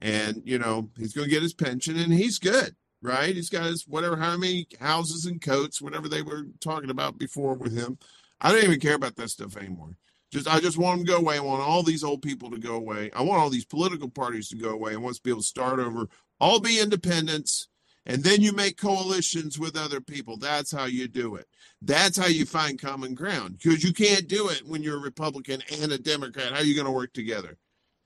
[0.00, 3.34] and, you know, he's going to get his pension and he's good, right?
[3.34, 7.54] He's got his whatever, how many houses and coats, whatever they were talking about before
[7.54, 7.98] with him.
[8.40, 9.96] I don't even care about that stuff anymore.
[10.32, 11.36] Just, I just want them to go away.
[11.36, 13.10] I want all these old people to go away.
[13.14, 14.92] I want all these political parties to go away.
[14.92, 16.06] I want to be able to start over,
[16.38, 17.68] all be independents,
[18.06, 20.36] and then you make coalitions with other people.
[20.36, 21.46] That's how you do it.
[21.82, 25.62] That's how you find common ground because you can't do it when you're a Republican
[25.80, 26.52] and a Democrat.
[26.52, 27.58] How are you going to work together?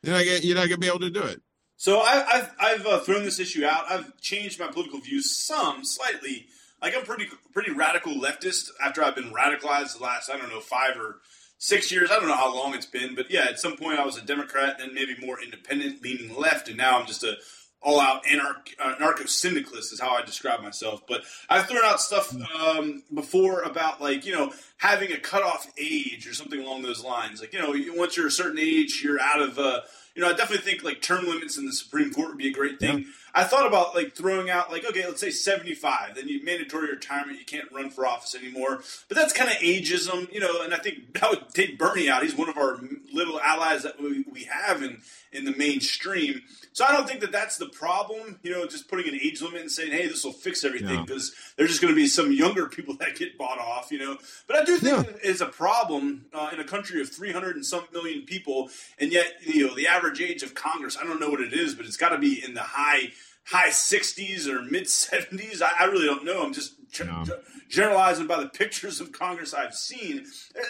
[0.03, 1.43] You're not going to be able to do it.
[1.77, 3.91] So I, I've I've uh, thrown this issue out.
[3.91, 6.47] I've changed my political views some slightly.
[6.81, 10.61] Like I'm pretty pretty radical leftist after I've been radicalized the last I don't know
[10.61, 11.21] five or
[11.59, 12.11] six years.
[12.11, 14.23] I don't know how long it's been, but yeah, at some point I was a
[14.23, 17.37] Democrat, then maybe more independent, leaning left, and now I'm just a
[17.85, 21.03] all out anarch narco syndicalist is how I describe myself.
[21.07, 26.27] But I've thrown out stuff um, before about like you know having a cutoff age
[26.27, 27.41] or something along those lines.
[27.41, 29.59] Like you know once you're a certain age, you're out of.
[29.59, 29.81] Uh,
[30.15, 32.53] you know, I definitely think like term limits in the Supreme Court would be a
[32.53, 33.07] great thing.
[33.35, 36.89] I thought about like throwing out like okay, let's say seventy five, then you mandatory
[36.91, 38.83] retirement, you can't run for office anymore.
[39.09, 40.63] But that's kind of ageism, you know.
[40.63, 42.23] And I think that would take Bernie out.
[42.23, 42.79] He's one of our
[43.13, 45.01] little allies that we, we have in
[45.33, 46.43] in the mainstream.
[46.73, 49.61] So I don't think that that's the problem, you know, just putting an age limit
[49.63, 51.03] and saying, hey, this will fix everything Yeah.
[51.05, 54.17] because there's just going to be some younger people that get bought off, you know.
[54.47, 55.13] But I do think Yeah.
[55.15, 59.13] it is a problem uh, in a country of 300 and some million people, and
[59.13, 61.85] yet, you know, the average age of Congress, I don't know what it is, but
[61.87, 63.11] it's got to be in the high
[63.45, 65.63] high 60s or mid 70s.
[65.63, 66.43] I, I really don't know.
[66.43, 67.25] I'm just ge- No.
[67.25, 70.25] ge- generalizing by the pictures of Congress I've seen.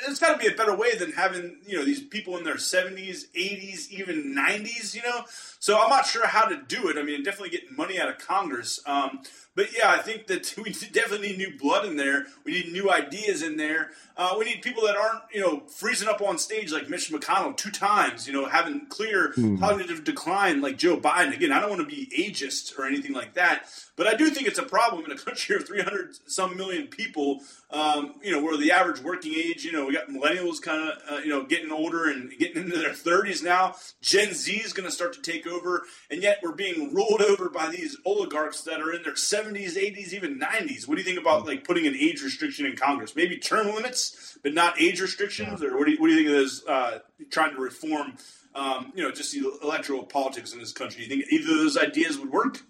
[0.04, 2.54] There's got to be a better way than having you know these people in their
[2.56, 4.94] 70s, 80s, even 90s.
[4.94, 5.24] You know,
[5.64, 6.98] so I'm not sure how to do it.
[6.98, 8.80] I mean, definitely getting money out of Congress.
[8.84, 9.22] Um,
[9.54, 12.26] but yeah, I think that we definitely need new blood in there.
[12.44, 13.92] We need new ideas in there.
[14.14, 17.56] Uh, we need people that aren't, you know, freezing up on stage like Mitch McConnell
[17.56, 21.34] two times, you know, having clear cognitive decline like Joe Biden.
[21.34, 23.64] Again, I don't want to be ageist or anything like that,
[23.96, 27.40] but I do think it's a problem in a country of 300 some million people,
[27.74, 30.98] um, you know, where the average working age, you know, we got millennials kind of,
[31.10, 33.74] uh, you know, getting older and getting into their 30s now.
[34.00, 37.50] Gen Z is going to start to take over, and yet we're being ruled over
[37.50, 40.86] by these oligarchs that are in their 70s, 80s, even 90s.
[40.86, 43.16] What do you think about like putting an age restriction in Congress?
[43.16, 46.28] Maybe term limits, but not age restrictions, or what do you, what do you think
[46.28, 46.98] of those uh,
[47.30, 48.14] trying to reform?
[48.54, 51.04] Um, you know, just the electoral politics in this country.
[51.04, 52.60] Do you think either of those ideas would work?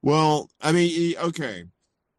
[0.00, 1.64] Well, I mean, okay,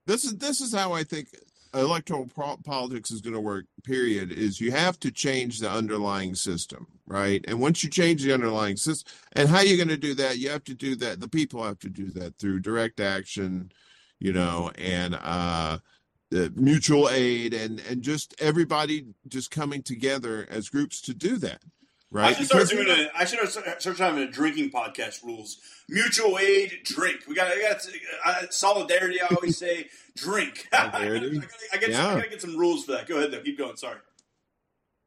[0.06, 1.30] this is this is how I think
[1.74, 3.66] electoral po- politics is going to work.
[3.84, 4.32] Period.
[4.32, 7.44] Is you have to change the underlying system, right?
[7.48, 10.50] And once you change the underlying system, and how you're going to do that, you
[10.50, 11.20] have to do that.
[11.20, 13.72] The people have to do that through direct action,
[14.20, 15.80] you know, and uh,
[16.30, 21.62] the mutual aid, and and just everybody just coming together as groups to do that,
[22.14, 22.30] right?
[22.30, 23.18] I should start Because- doing a.
[23.18, 25.58] I should start start having a drinking podcast rules.
[25.90, 27.22] Mutual aid, drink.
[27.28, 27.48] We got.
[27.52, 27.82] I got
[28.26, 29.20] uh, solidarity.
[29.22, 30.68] I always say drink.
[30.74, 31.42] Solidarity?
[31.74, 32.08] I, gotta, I, Yeah.
[32.12, 33.08] I gotta get some rules for that.
[33.08, 33.42] Go ahead though.
[33.42, 33.76] Keep going.
[33.76, 33.98] Sorry.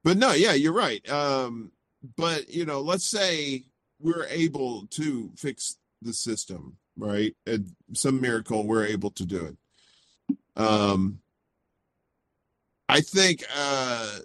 [0.05, 1.09] But no, yeah, you're right.
[1.11, 1.73] Um,
[2.16, 3.64] but you know, let's say
[3.99, 7.35] we're able to fix the system, right?
[7.47, 10.37] And some miracle we're able to do it.
[10.55, 11.21] Um,
[12.88, 14.19] I think uh,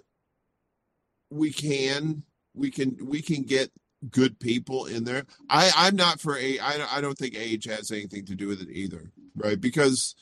[1.30, 2.22] we can,
[2.54, 3.70] we can, we can get
[4.10, 5.24] good people in there.
[5.48, 6.58] I, I'm not for a.
[6.58, 9.60] I, I don't think age has anything to do with it either, right?
[9.60, 10.14] Because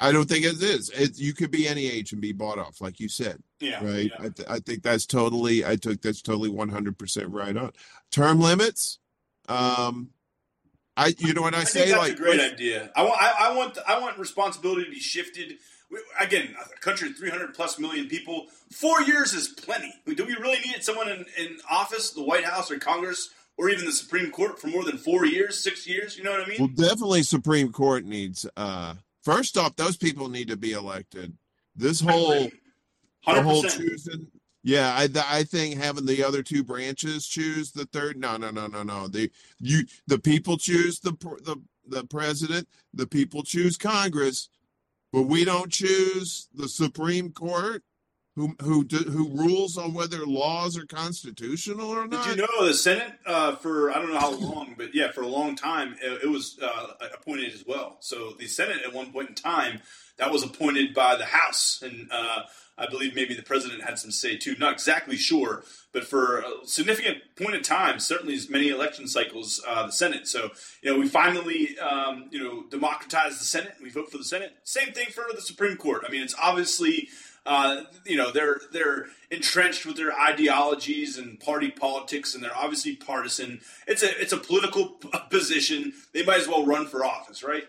[0.00, 0.90] I don't think it is.
[0.90, 3.84] It, you could be any age and be bought off, like you said Yeah.
[3.84, 4.10] right?
[4.10, 4.26] yeah.
[4.26, 5.64] I, th- I think that's totally.
[5.64, 7.72] I took that's totally one hundred percent right on.
[8.10, 8.98] Term limits.
[9.48, 10.10] Um,
[10.96, 12.90] I you know what I, I say like a great idea.
[12.96, 13.20] I want.
[13.20, 13.78] I, I want.
[13.86, 15.58] I want responsibility to be shifted.
[15.90, 18.46] We, again, a country of 300 plus million people.
[18.72, 19.92] Four years is plenty.
[20.06, 23.84] Do we really need someone in, in office, the White House or Congress, or even
[23.84, 26.16] the Supreme Court for more than four years, six years?
[26.16, 26.58] You know what I mean?
[26.58, 28.46] Well, definitely Supreme Court needs.
[28.56, 31.36] uh First off, those people need to be elected.
[31.76, 32.48] This whole
[33.26, 34.28] the whole choosing.
[34.62, 38.16] Yeah, I I think having the other two branches choose the third.
[38.16, 39.06] No, no, no, no, no.
[39.06, 42.68] The you the people choose the the the president.
[42.94, 44.48] The people choose Congress,
[45.12, 47.82] but we don't choose the Supreme Court,
[48.36, 52.24] who who do, who rules on whether laws are constitutional or not.
[52.24, 55.22] Did you know the Senate uh, for I don't know how long, but yeah, for
[55.22, 57.96] a long time it, it was uh, appointed as well.
[58.00, 59.80] So the Senate at one point in time
[60.18, 62.42] that was appointed by the House, and uh,
[62.78, 64.54] I believe maybe the president had some say too.
[64.58, 69.62] Not exactly sure, but for a significant point of time, certainly as many election cycles,
[69.66, 70.28] uh, the Senate.
[70.28, 70.50] So
[70.82, 73.74] you know we finally um, you know democratized the Senate.
[73.82, 74.52] We vote for the Senate.
[74.64, 76.04] Same thing for the Supreme Court.
[76.06, 77.08] I mean, it's obviously
[77.46, 82.94] uh, you know they're they're entrenched with their ideologies and party politics, and they're obviously
[82.94, 83.60] partisan.
[83.86, 85.94] It's a it's a political position.
[86.12, 87.64] They might as well run for office, right?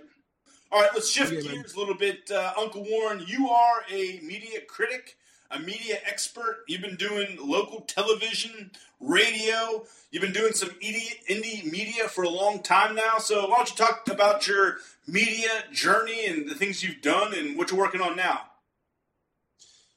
[0.72, 2.30] All right, let's shift gears a little bit.
[2.30, 5.18] Uh, Uncle Warren, you are a media critic,
[5.50, 6.64] a media expert.
[6.68, 9.84] You've been doing local television, radio.
[10.12, 13.18] You've been doing some indie, indie media for a long time now.
[13.18, 14.78] So why don't you talk about your
[15.08, 18.42] media journey and the things you've done and what you're working on now?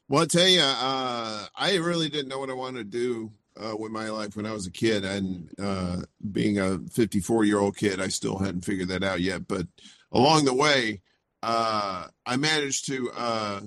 [0.08, 3.32] Well, I tell you, uh, I really didn't know what I wanted to do
[3.62, 7.58] uh, with my life when I was a kid, and uh, being a 54 year
[7.58, 9.46] old kid, I still hadn't figured that out yet.
[9.46, 9.66] But
[10.12, 11.00] along the way,
[11.42, 13.10] uh, I managed to.
[13.16, 13.60] Uh,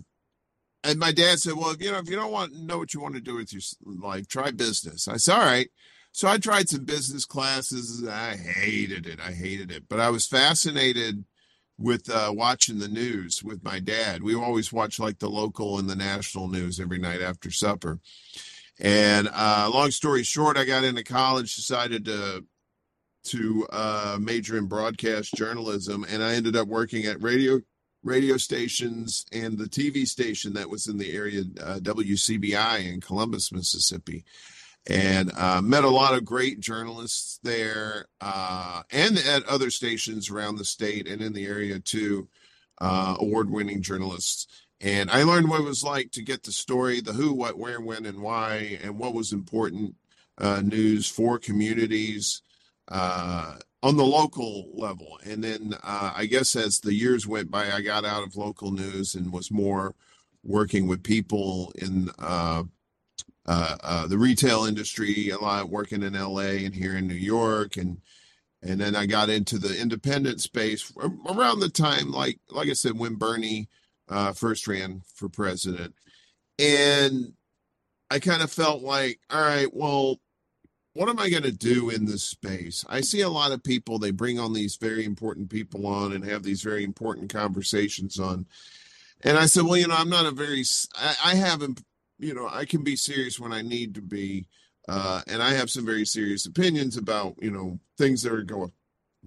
[0.83, 3.15] and my dad said, "Well, you know, if you don't want know what you want
[3.15, 5.69] to do with your life, try business." I said, "All right."
[6.11, 8.07] So I tried some business classes.
[8.07, 9.19] I hated it.
[9.19, 11.25] I hated it, but I was fascinated
[11.77, 14.23] with uh, watching the news with my dad.
[14.23, 17.99] We always watch like the local and the national news every night after supper.
[18.79, 22.45] And uh, long story short, I got into college, decided to
[23.25, 27.61] to uh, major in broadcast journalism, and I ended up working at radio
[28.03, 33.51] radio stations and the TV station that was in the area, uh, WCBI in Columbus,
[33.51, 34.23] Mississippi,
[34.87, 40.57] and uh, met a lot of great journalists there, uh, and at other stations around
[40.57, 42.27] the state and in the area too,
[42.79, 44.47] uh, award-winning journalists.
[44.79, 47.81] And I learned what it was like to get the story, the who, what, where,
[47.81, 49.95] when, and why, and what was important
[50.37, 52.43] uh, news for communities
[52.87, 55.19] uh, on the local level.
[55.23, 58.71] And then uh, I guess as the years went by, I got out of local
[58.71, 59.95] news and was more
[60.43, 62.63] working with people in uh,
[63.45, 67.77] uh, uh, the retail industry, a lot working in LA and here in New York,
[67.77, 68.01] and
[68.63, 70.91] and then I got into the independent space
[71.29, 73.69] around the time, like like I said, when Bernie
[74.09, 75.93] uh, first ran for president,
[76.57, 77.33] and
[78.09, 80.19] I kind of felt like, all right, well,
[80.95, 82.85] what am I going to do in this space?
[82.87, 86.23] I see a lot of people, they bring on these very important people on and
[86.23, 88.45] have these very important conversations on.
[89.21, 90.63] And I said, well, you know, I'm not a very,
[90.95, 91.83] I, I haven't,
[92.17, 94.47] you know, I can be serious when I need to be.
[94.87, 98.71] Uh, and I have some very serious opinions about, you know, things that are going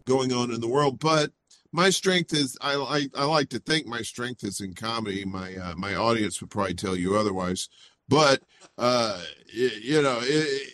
[0.06, 0.98] going on in the world.
[0.98, 1.32] But
[1.70, 5.26] my strength is, I, I, I like to think my strength is in comedy.
[5.26, 7.68] My uh, my audience would probably tell you otherwise.
[8.08, 8.42] But
[8.78, 9.20] uh,
[9.52, 10.72] you know, it,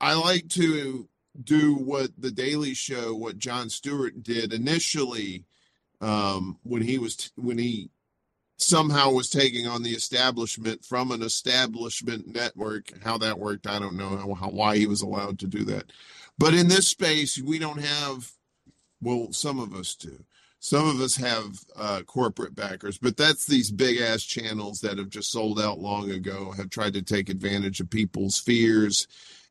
[0.00, 1.08] I like to
[1.42, 5.44] do what the Daily Show, what Jon Stewart did initially
[6.00, 7.90] um, when he was when he
[8.56, 12.92] somehow was taking on the establishment from an establishment network.
[13.04, 15.92] How that worked, I don't know how, how why he was allowed to do that.
[16.38, 18.32] But in this space, we don't have.
[19.00, 20.24] Well, some of us do.
[20.60, 25.08] Some of us have uh, corporate backers, but that's these big ass channels that have
[25.08, 29.06] just sold out long ago, have tried to take advantage of people's fears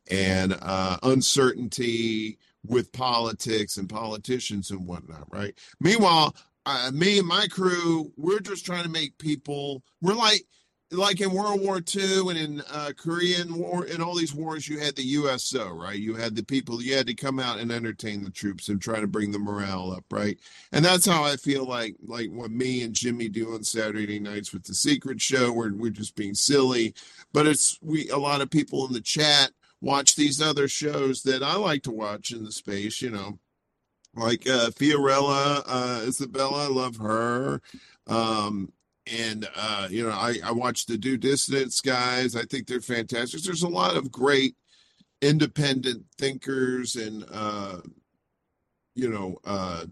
[0.09, 5.57] and uh, uncertainty with politics and politicians and whatnot, right?
[5.79, 6.35] Meanwhile,
[6.65, 9.83] uh, me and my crew, we're just trying to make people.
[10.01, 10.43] We're like,
[10.91, 14.79] like in World War II and in uh, Korean War, and all these wars, you
[14.79, 15.99] had the USO, right?
[15.99, 16.81] You had the people.
[16.81, 19.91] You had to come out and entertain the troops and try to bring the morale
[19.91, 20.37] up, right?
[20.71, 24.53] And that's how I feel like, like what me and Jimmy do on Saturday nights
[24.53, 26.93] with the Secret Show, where we're just being silly.
[27.33, 29.51] But it's we a lot of people in the chat
[29.81, 33.39] watch these other shows that I like to watch in the space, you know,
[34.15, 37.61] like uh, Fiorella, uh, Isabella, I love her.
[38.07, 38.71] Um,
[39.05, 42.35] and, uh, you know, I, I watch the Due Dissidence guys.
[42.35, 43.41] I think they're fantastic.
[43.41, 44.55] There's a lot of great
[45.21, 47.77] independent thinkers and, uh,
[48.95, 49.85] you know, uh,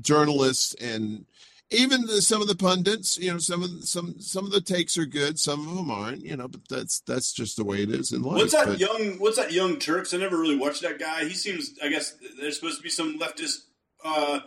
[0.00, 1.26] journalists and
[1.72, 4.60] even the, some of the pundits, you know, some of the, some some of the
[4.60, 7.82] takes are good, some of them aren't, you know, but that's that's just the way
[7.82, 8.36] it is in life.
[8.36, 9.18] What's that But- young?
[9.18, 10.12] What's that young Turks?
[10.14, 11.24] I never really watched that guy.
[11.24, 11.74] He seems.
[11.82, 13.58] I guess there's supposed to be some leftist.
[14.04, 14.40] Uh,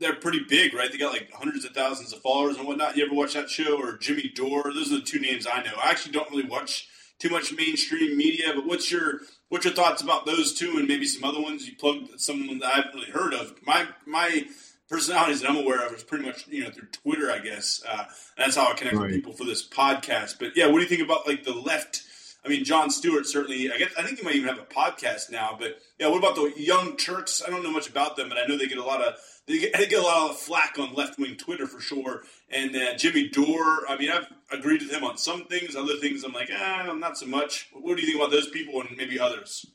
[0.00, 0.90] they're pretty big, right?
[0.92, 2.96] They got like hundreds of thousands of followers and whatnot.
[2.96, 4.64] You ever watch that show or Jimmy Dore?
[4.72, 5.72] Those are the two names I know.
[5.82, 6.86] I actually don't really watch
[7.18, 11.04] too much mainstream media, but what's your what's your thoughts about those two and maybe
[11.06, 12.20] some other ones you plugged?
[12.20, 13.54] Someone that I haven't really heard of.
[13.66, 14.44] My my
[14.88, 17.82] personalities that I'm aware of is pretty much you know through Twitter, I guess.
[17.88, 18.04] Uh,
[18.36, 20.38] that's how I connect with people for this podcast.
[20.38, 22.02] But yeah, what do you think about like the left?
[22.44, 23.70] I mean, Jon Stewart certainly.
[23.70, 25.56] I guess I think he might even have a podcast now.
[25.58, 27.42] But yeah, what about the Young Turks?
[27.46, 29.14] I don't know much about them, but I know they get a lot of
[29.46, 32.22] they get, they get a lot of flack on left wing Twitter for sure.
[32.50, 33.88] And uh, Jimmy Dore.
[33.88, 35.74] I mean, I've agreed with him on some things.
[35.74, 37.68] Other things, I'm like, ah, not so much.
[37.72, 39.66] What do you think about those people and maybe others?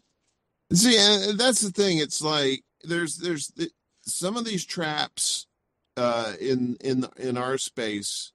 [0.72, 1.97] See, and that's the thing.
[1.99, 3.70] It's like there's there's the,
[4.06, 5.47] some of these traps
[5.97, 8.32] uh, in in in our space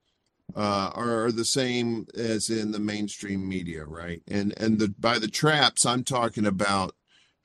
[0.56, 4.22] uh, are the same as in the mainstream media, right?
[4.26, 6.94] And and the by the traps, I'm talking about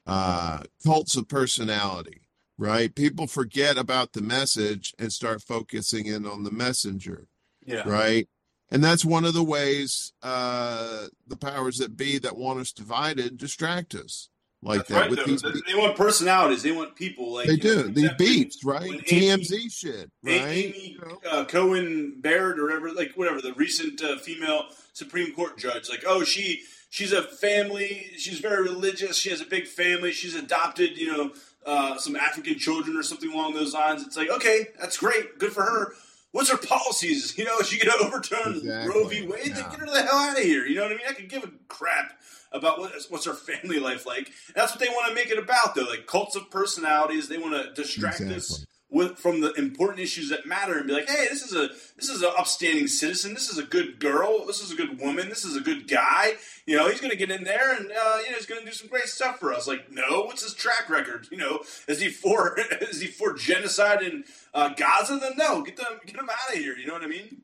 [0.06, 2.22] uh, cults of personality,
[2.58, 2.94] right?
[2.94, 7.28] People forget about the message and start focusing in on the messenger
[7.66, 7.88] Yeah.
[7.88, 8.28] right?
[8.70, 13.38] And that's one of the ways uh, the powers that be that want us divided
[13.38, 14.30] distract us
[14.64, 15.26] like That's that right, with though.
[15.26, 15.42] these.
[15.42, 16.64] They- they want personalities.
[16.64, 17.34] They want people.
[17.34, 18.82] Like They you know, do these that- beats, right?
[18.82, 20.34] when Amy- TMZ shit, right?
[20.42, 21.30] Amy You know?
[21.30, 26.04] uh, Cohen Baird or whatever, like whatever, the recent uh, female Supreme Court judge, like,
[26.08, 30.98] oh, she she's a family, she's very religious, she has a big family, she's adopted,
[30.98, 31.32] you know,
[31.66, 34.04] uh, some African children or something along those lines.
[34.06, 35.94] It's like, okay, that's great, good for her.
[36.32, 37.38] What's her policies?
[37.38, 39.22] You know, is she going to overturn Exactly, Roe v.
[39.28, 39.46] Wade?
[39.54, 39.70] Then yeah.
[39.70, 40.66] Get her the hell out of here.
[40.66, 41.06] You know what I mean?
[41.08, 42.14] I could give a crap
[42.54, 44.28] about what, what's her family life like.
[44.28, 45.84] And that's what they want to make it about, though.
[45.84, 47.28] Like cults of personalities.
[47.28, 51.10] They want to distract us with, from the important issues that matter and be like,
[51.10, 53.34] hey, this is a this is an upstanding citizen.
[53.34, 54.46] This is a good girl.
[54.46, 55.30] This is a good woman.
[55.30, 56.34] This is a good guy.
[56.68, 58.68] You know, he's going to get in there and uh, you know he's going to
[58.68, 59.68] do some great stuff for us.
[59.68, 61.28] Like, no, what's his track record?
[61.32, 65.18] You know, is he for is he for genocide in uh, Gaza?
[65.18, 66.78] Then no, get them get him out of here.
[66.78, 67.42] You know what I mean?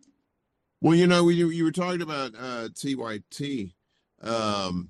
[0.81, 3.73] Well, you know, you you were talking about uh, TYT.
[4.21, 4.89] Um,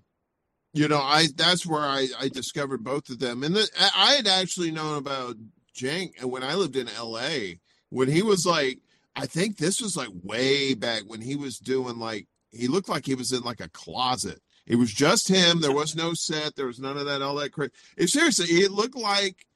[0.73, 4.27] you know, I that's where I I discovered both of them, and the, I had
[4.27, 5.35] actually known about
[5.75, 7.59] Cenk when I lived in L.A.
[7.89, 8.79] when he was like,
[9.15, 13.05] I think this was like way back when he was doing like he looked like
[13.05, 14.41] he was in like a closet.
[14.67, 15.61] It was just him.
[15.61, 16.55] There was no set.
[16.55, 17.23] There was none of that.
[17.23, 17.71] All that crap.
[17.97, 19.47] It seriously, it looked like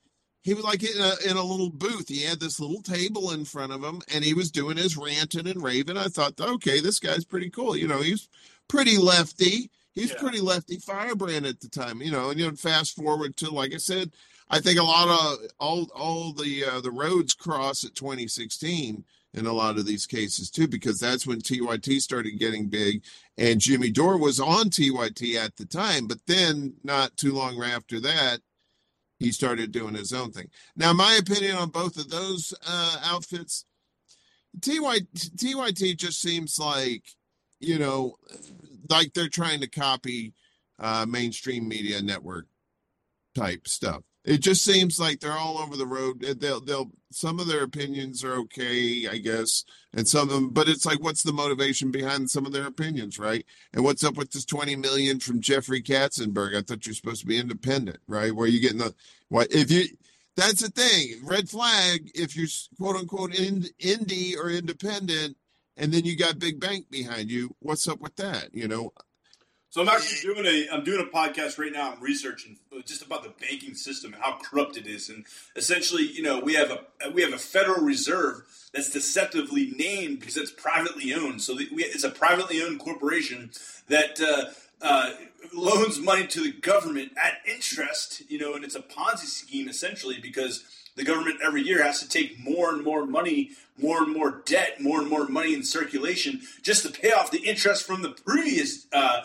[0.41, 2.09] he was like in a in a little booth.
[2.09, 5.47] He had this little table in front of him, and he was doing his ranting
[5.47, 5.97] and raving.
[5.97, 7.77] I thought, okay, this guy's pretty cool.
[7.77, 8.27] You know, he's
[8.67, 9.69] pretty lefty.
[9.93, 10.19] He's Yeah.
[10.19, 12.01] pretty lefty firebrand at the time.
[12.01, 14.11] You know, and you know, fast forward to like I said,
[14.49, 19.03] I think a lot of all all the uh, the roads cross at 2016
[19.35, 23.03] in a lot of these cases too, because that's when TYT started getting big,
[23.37, 27.99] and Jimmy Dore was on TYT at the time, but then not too long after
[28.01, 28.41] that,
[29.17, 30.49] he started doing his own thing.
[30.75, 33.65] Now, my opinion on both of those uh, outfits,
[34.61, 34.99] TY,
[35.35, 37.03] TYT just seems like,
[37.63, 38.15] you know,
[38.89, 40.33] like they're trying to copy
[40.79, 42.47] uh, mainstream media network
[43.35, 44.03] type stuff.
[44.25, 46.21] It just seems like they're all over the road.
[46.21, 50.69] They'll, they'll, some of their opinions are okay, I guess, and some of them, but
[50.69, 53.45] it's like, what's the motivation behind some of their opinions, right?
[53.73, 56.55] And what's up with this 20 million from Jeffrey Katzenberg?
[56.55, 58.33] I thought you're supposed to be independent, right?
[58.33, 58.95] Where you getting the,
[59.27, 59.87] what, if you,
[60.37, 62.47] that's the thing, red flag, if you're
[62.79, 65.35] quote unquote in, indie or independent,
[65.77, 68.53] and then you got big bank behind you, what's up with that?
[68.53, 68.93] You know,
[69.69, 71.91] So I'm actually doing a I'm doing a podcast right now.
[71.93, 76.21] I'm researching just about the banking system and how corrupt it is, and essentially, you
[76.21, 81.13] know, we have a we have a Federal Reserve that's deceptively named because it's privately
[81.13, 81.41] owned.
[81.41, 83.49] So we, it's a privately owned corporation
[83.87, 84.51] that uh,
[84.81, 85.11] uh,
[85.55, 88.21] loans money to the government at interest.
[88.29, 90.63] You know, and it's a Ponzi scheme essentially because
[90.95, 94.81] the government every year has to take more and more money, more and more debt,
[94.81, 98.85] more and more money in circulation just to pay off the interest from the previous
[98.93, 99.21] uh,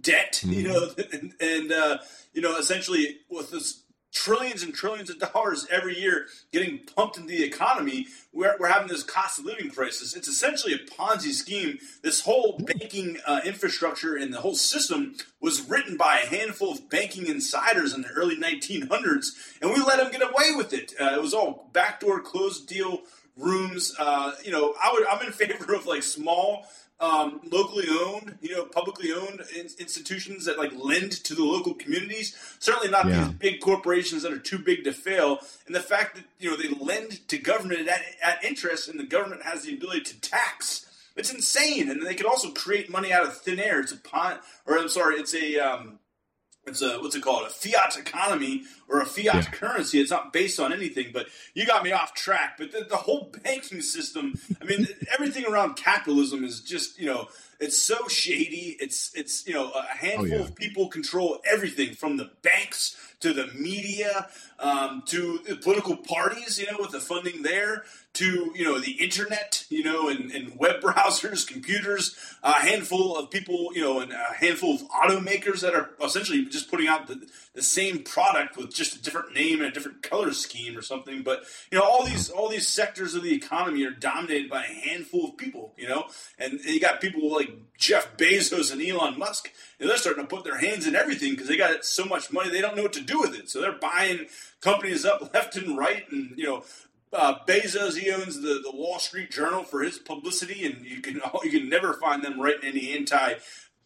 [0.00, 0.42] debt.
[0.44, 1.98] You know, and, and uh,
[2.32, 3.82] you know, essentially with this
[4.16, 8.88] trillions and trillions of dollars every year getting pumped into the economy, we're, we're having
[8.88, 10.16] this cost of living crisis.
[10.16, 11.78] It's essentially a Ponzi scheme.
[12.02, 16.88] This whole banking uh, infrastructure and the whole system was written by a handful of
[16.88, 19.28] banking insiders in the early 1900s,
[19.60, 20.94] and we let them get away with it.
[20.98, 23.02] Uh, it was all backdoor closed deal
[23.36, 23.94] rooms.
[23.98, 26.66] Uh, you know, I would, I'm in favor of like small
[26.98, 31.74] um, locally owned, you know, publicly owned in- institutions that like lend to the local
[31.74, 32.34] communities.
[32.58, 33.24] Certainly not Yeah.
[33.24, 35.38] these big corporations that are too big to fail.
[35.66, 39.04] And the fact that you know they lend to government at, at interest, and the
[39.04, 40.86] government has the ability to tax.
[41.16, 43.80] It's insane, and they can also create money out of thin air.
[43.80, 45.98] It's a pon, or I'm sorry, it's a um,
[46.66, 47.46] it's a what's it called?
[47.46, 49.42] A fiat economy or a fiat Yeah.
[49.50, 50.00] currency.
[50.00, 52.56] It's not based on anything but you got me off track.
[52.58, 57.28] But the, the whole banking system i mean everything around capitalism is just you know
[57.58, 58.76] it's so shady.
[58.80, 60.36] It's it's you know a handful yeah.
[60.40, 66.58] of people control everything from the banks to the media um, to the political parties
[66.58, 67.84] you know with the funding there
[68.16, 73.30] to you know the internet you know and, and web browsers computers a handful of
[73.30, 77.28] people you know and a handful of automakers that are essentially just putting out the,
[77.54, 81.22] the same product with just a different name and a different color scheme or something.
[81.22, 84.88] But you know all these all these sectors of the economy are dominated by a
[84.88, 86.06] handful of people you know?
[86.38, 90.44] And you got people like jeff bezos and elon musk and they're starting to put
[90.44, 93.00] their hands in everything because they got so much money they don't know what to
[93.00, 93.50] do with it.
[93.50, 94.26] So they're buying
[94.60, 96.64] companies up left and right and you know
[97.16, 101.20] uh, Bezos he owns the, the Wall Street Journal for his publicity, and you can
[101.44, 103.34] you can never find them writing any anti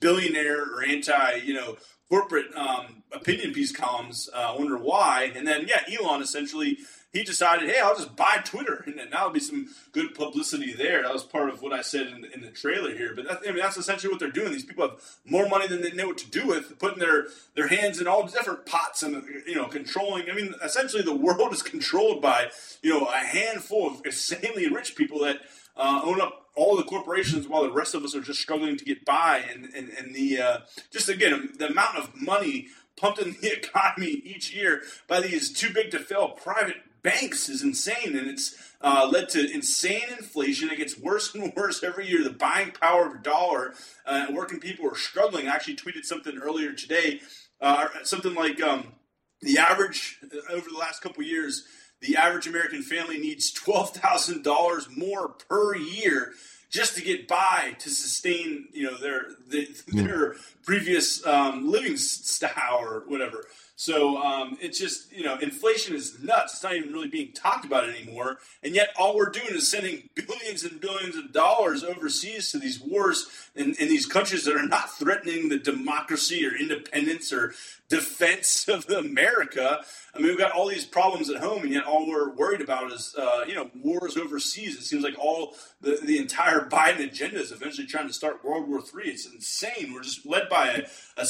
[0.01, 1.77] billionaire or anti you know
[2.09, 4.29] corporate um, opinion piece columns.
[4.35, 5.33] Uh, I wonder why.
[5.35, 6.79] And then yeah, Elon essentially
[7.13, 11.03] he decided, hey, I'll just buy Twitter, and then that'll be some good publicity there.
[11.03, 13.15] That was part of what I said in, the- in the trailer here.
[13.15, 14.53] But that, I mean, that's essentially what they're doing.
[14.53, 17.67] These people have more money than they know what to do with, putting their their
[17.69, 20.31] hands in all different pots and you know controlling.
[20.31, 22.51] I mean, essentially, the world is controlled by
[22.83, 25.39] you know a handful of insanely rich people that
[25.77, 28.85] uh, own up all the corporations while the rest of us are just struggling to
[28.85, 29.39] get by.
[29.53, 30.59] And and, and the uh,
[30.93, 35.73] just again the amount of money pumped in the economy each year by these too
[35.73, 40.71] big to fail private banks is insane, and it's uh, led to insane inflation.
[40.71, 42.23] It gets worse and worse every year.
[42.23, 43.75] The buying power of a dollar,
[44.07, 45.49] uh, working people are struggling.
[45.49, 47.21] I actually tweeted something earlier today,
[47.61, 48.95] uh, something like um,
[49.41, 51.65] the average uh, over the last couple years.
[52.01, 56.33] the average American family needs $12,000 more per year
[56.71, 62.79] just to get by to sustain, you know, their the, their previous um, living style
[62.81, 63.45] or whatever.
[63.81, 66.53] So um, it's just, you know, inflation is nuts.
[66.53, 68.37] It's not even really being talked about anymore.
[68.63, 72.79] And yet all we're doing is sending billions and billions of dollars overseas to these
[72.79, 73.27] wars
[73.57, 77.55] in, in these countries that are not threatening the democracy or independence or
[77.89, 79.83] defense of America.
[80.15, 82.93] I mean, we've got all these problems at home, and yet all we're worried about
[82.93, 84.77] is, uh, you know, wars overseas.
[84.77, 88.69] It seems like all the, the entire Biden agenda is eventually trying to start World
[88.69, 89.11] War III.
[89.11, 89.95] It's insane.
[89.95, 90.85] We're just led by
[91.17, 91.27] a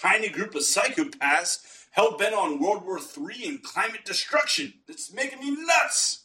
[0.00, 4.74] tiny group of psychopaths hell bent on World War III and climate destruction.
[4.88, 6.24] It's making me nuts.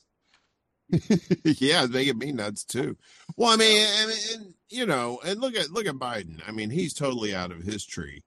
[0.90, 2.98] yeah, it's making me nuts too.
[3.36, 6.42] Well, I mean, and, and you know, and look at look at Biden.
[6.48, 8.24] I mean, he's totally out of his tree,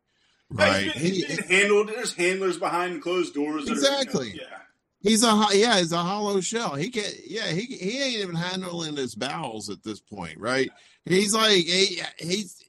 [0.50, 0.92] right?
[0.92, 1.88] He's been, he's He- been handled.
[1.88, 3.68] There's handlers behind closed doors.
[3.68, 4.28] Exactly.
[4.28, 4.56] Are, you know, yeah.
[5.02, 6.74] He's a yeah, he's a hollow shell.
[6.74, 10.70] He can yeah, he he ain't even handling his bowels at this point, right?
[11.06, 12.62] He's like he, he's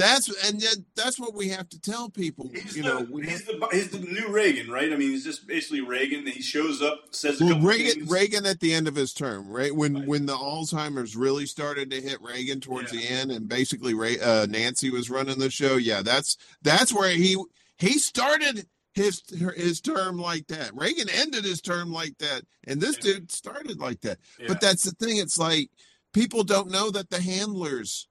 [0.00, 2.50] that's and that- that's what we have to tell people.
[2.52, 4.92] He's, you the, know, we he's, have, the, he's the new Reagan, right?
[4.92, 6.26] I mean, he's just basically Reagan.
[6.26, 8.10] He shows up, says a well, couple Reagan things.
[8.10, 10.06] Reagan at the end of his term, right when Right.
[10.08, 13.00] when the Alzheimer's really started to hit Reagan towards Yeah.
[13.00, 15.76] the end, and basically Ray, uh, Nancy was running the show.
[15.76, 17.36] Yeah, that's that's where he
[17.78, 19.22] he started his
[19.56, 20.74] his term like that.
[20.74, 23.14] Reagan ended his term like that, and this Yeah.
[23.14, 24.18] dude started like that.
[24.38, 24.48] Yeah.
[24.48, 25.16] But that's the thing.
[25.16, 25.70] It's like
[26.12, 28.08] people don't know that the handlers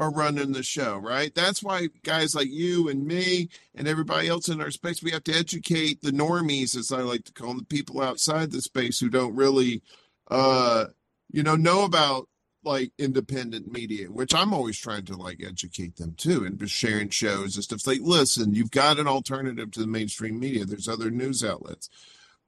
[0.00, 1.34] are running the show, right?
[1.34, 5.24] That's why guys like you and me and everybody else in our space, we have
[5.24, 8.98] to educate the normies, as I like to call them, the people outside the space
[8.98, 9.82] who don't really,
[10.30, 10.86] uh,
[11.30, 12.28] you know, know about
[12.64, 17.10] like independent media, which I'm always trying to like educate them too, and just sharing
[17.10, 17.86] shows and stuff.
[17.86, 20.64] Like, listen, you've got an alternative to the mainstream media.
[20.64, 21.90] There's other news outlets,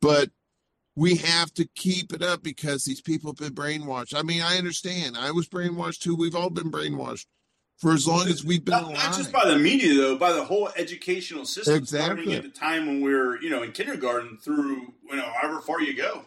[0.01, 0.31] but
[0.97, 4.19] we have to keep it up because these people have been brainwashed.
[4.19, 5.19] I mean, I understand.
[5.19, 6.17] I was brainwashed too.
[6.17, 7.27] We've all been brainwashed
[7.83, 8.97] for as long as we've been not, alive.
[8.97, 11.75] not just by the media, though, by the whole educational system.
[11.75, 12.37] Exactly.
[12.37, 15.81] At the time when we are you know, in kindergarten through, you know, however far
[15.81, 16.25] you go.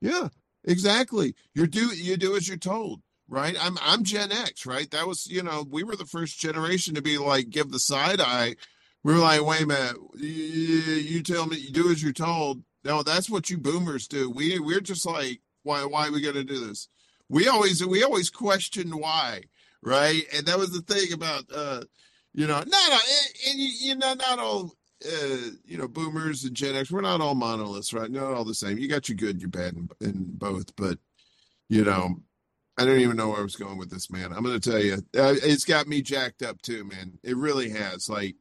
[0.00, 0.28] Yeah,
[0.64, 1.36] exactly.
[1.54, 3.56] You do you do as you're told, right?
[3.60, 4.90] I'm I'm Gen X, right?
[4.90, 8.20] That was you know we were the first generation to be like give the side
[8.20, 8.56] eye.
[9.04, 12.64] We were like, wait a minute, you, you tell me you do as you're told.
[12.84, 14.30] No, that's what you boomers do.
[14.30, 16.88] We we're just like, why why are we gonna do this?
[17.28, 19.42] We always we always questioned why,
[19.82, 20.22] right?
[20.36, 21.82] And that was the thing about uh,
[22.34, 23.00] you know, not all-
[23.48, 24.74] and, and you, know not all
[25.06, 28.10] uh, you know, boomers and Gen X, we're not all monoliths, right?
[28.10, 28.78] Not all the same.
[28.78, 30.98] You got your good, your bad in both, but
[31.68, 32.16] you know,
[32.78, 34.32] I don't even know where I was going with this, man.
[34.32, 37.18] I'm going to tell you, uh, it's got me jacked up too, man.
[37.24, 38.08] It really has.
[38.08, 38.36] Like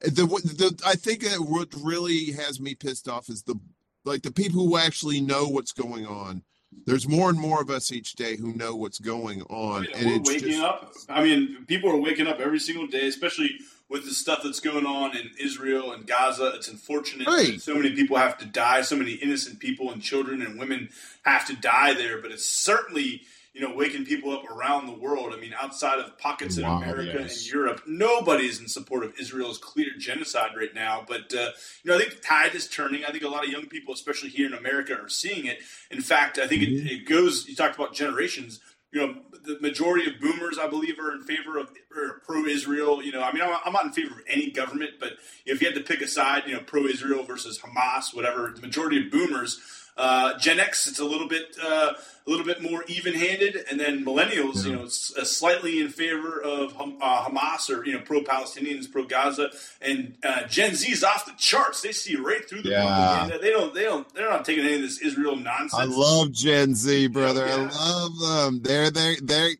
[0.00, 3.56] the the I think that what really has me pissed off is the
[4.04, 6.42] like the people who actually know what's going on.
[6.86, 10.16] There's more and more of us each day who know what's going on, and we're
[10.16, 10.92] it's waking just, up.
[11.08, 13.58] I mean, people are waking up every single day, especially
[13.88, 16.52] with the stuff that's going on in Israel and Gaza.
[16.54, 17.52] It's unfortunate Right.
[17.54, 18.82] that so many people have to die.
[18.82, 20.88] So many innocent people and children and women
[21.22, 22.20] have to die there.
[22.20, 23.22] But it's certainly
[23.54, 25.32] you know waking people up around the world.
[25.32, 27.38] I mean, outside of pockets in America yes.
[27.38, 31.04] and Europe, nobody is in support of Israel's clear genocide right now.
[31.06, 31.50] But uh,
[31.82, 33.04] you know, I think the tide is turning.
[33.04, 35.58] I think a lot of young people, especially here in America, are seeing it.
[35.90, 37.48] In fact, I think it, it goes.
[37.48, 38.60] You talked about generations
[38.94, 43.02] you know, the majority of boomers, I believe, are in favor of or pro-Israel.
[43.02, 45.66] You know, I mean, I'm, I'm not in favor of any government, but if you
[45.66, 49.60] had to pick a side, you know, pro-Israel versus Hamas, whatever, the majority of boomers.
[49.96, 51.92] Uh, Gen X, it's a little bit, uh,
[52.26, 56.40] a little bit more even-handed, and then millennials, you know, it's uh, slightly in favor
[56.42, 61.26] of Ham- uh, Hamas or you know, pro-Palestinians, pro-Gaza, and uh, Gen Z is off
[61.26, 61.80] the charts.
[61.82, 62.84] They see right through the Yeah.
[62.84, 63.38] propaganda.
[63.40, 65.74] They don't, they don't, they're not taking any of this Israel nonsense.
[65.74, 67.46] I love Gen Z, brother.
[67.46, 67.70] Yeah.
[67.72, 68.62] I love them.
[68.62, 69.50] They're they they're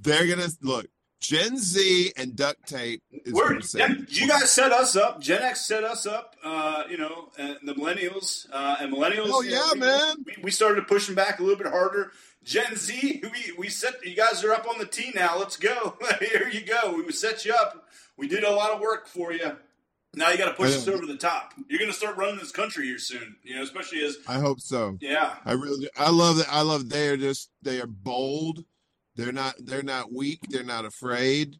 [0.00, 0.86] they're gonna look.
[1.20, 3.80] Gen Z and duct tape is We're, gonna say.
[3.80, 5.20] yeah, you guys set us up.
[5.20, 6.36] Gen X set us up.
[6.44, 9.28] Uh, you know, and the millennials uh, and millennials.
[9.30, 10.16] Oh, you know, yeah, we, man.
[10.24, 12.12] We, we started pushing back a little bit harder.
[12.44, 15.36] Gen Z, we we set you guys are up on the tee now.
[15.38, 15.98] Let's go.
[16.20, 17.02] Here you go.
[17.04, 17.88] We set you up.
[18.16, 19.56] We did a lot of work for you.
[20.14, 21.52] Now you got to push us over the top.
[21.68, 23.36] You're going to start running this country here soon.
[23.42, 24.96] You know, especially as I hope so.
[25.00, 25.34] yeah.
[25.44, 25.88] I really.
[25.96, 26.46] I love that.
[26.50, 28.64] I love they are just they are bold.
[29.18, 30.38] They're not they're not weak.
[30.48, 31.56] They're not afraid,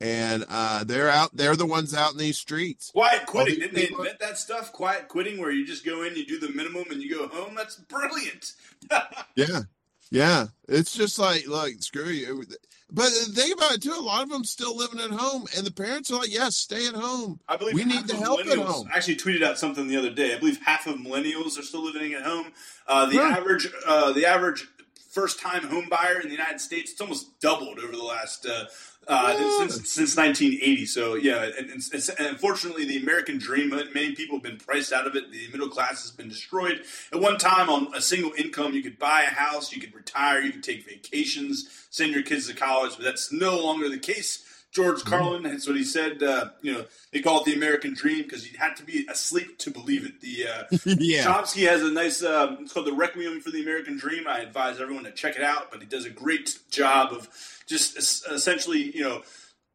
[0.00, 1.36] and uh, they're out.
[1.36, 2.90] They're the ones out in these streets.
[2.92, 3.60] Quiet quitting.
[3.60, 4.72] Didn't they invent that stuff?
[4.72, 7.54] Quiet quitting, where you just go in, you do the minimum, and you go home.
[7.54, 8.52] That's brilliant.
[9.36, 9.62] Yeah,
[10.10, 10.46] yeah.
[10.68, 12.44] It's just like look, screw you.
[12.90, 15.72] but think about it too, a lot of them still living at home, and the
[15.72, 18.88] parents are like, "Yes, stay at home." I believe We need the help at home.
[18.92, 20.34] I actually tweeted out something the other day.
[20.34, 22.52] I believe half of millennials are still living at home.
[22.86, 23.34] Uh, the Huh.
[23.36, 24.68] average, uh, the average
[25.14, 28.64] first-time home buyer in the United States, it's almost doubled over the last uh,
[29.06, 30.86] uh, since since 1980.
[30.86, 34.92] So yeah, and, and, and, and unfortunately, the American dream, many people have been priced
[34.92, 35.30] out of it.
[35.30, 36.82] The middle class has been destroyed.
[37.12, 40.40] At one time, on a single income, you could buy a house, you could retire,
[40.40, 44.44] you could take vacations, send your kids to college, but that's no longer the case.
[44.74, 45.08] George Mm-hmm.
[45.08, 46.22] Carlin, that's what he said.
[46.22, 49.58] Uh, you know, they call it the American dream because you had to be asleep
[49.58, 50.20] to believe it.
[50.20, 50.64] The uh,
[50.98, 54.26] yeah, Chomsky has a nice, um, it's called the Requiem for the American Dream.
[54.26, 57.28] I advise everyone to check it out, but he does a great job of
[57.66, 59.22] just es- essentially, you know,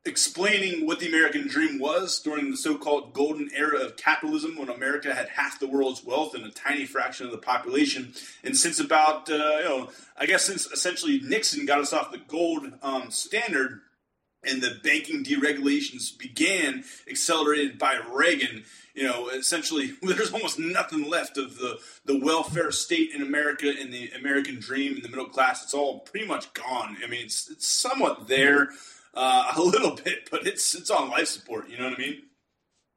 [0.06, 5.14] explaining what the American dream was during the so-called golden era of capitalism when America
[5.14, 8.14] had half the world's wealth and a tiny fraction of the population.
[8.44, 12.18] And since about, uh, you know, I guess since essentially Nixon got us off the
[12.18, 13.82] gold um, standard,
[14.44, 18.64] and the banking deregulations began, accelerated by Reagan.
[18.94, 23.94] You know, essentially, there's almost nothing left of the, the welfare state in America and
[23.94, 25.64] the American dream in the middle class.
[25.64, 26.98] It's all pretty much gone.
[27.04, 28.70] I mean, it's, it's somewhat there
[29.14, 31.70] uh, a little bit, but it's it's on life support.
[31.70, 32.22] You know what I mean?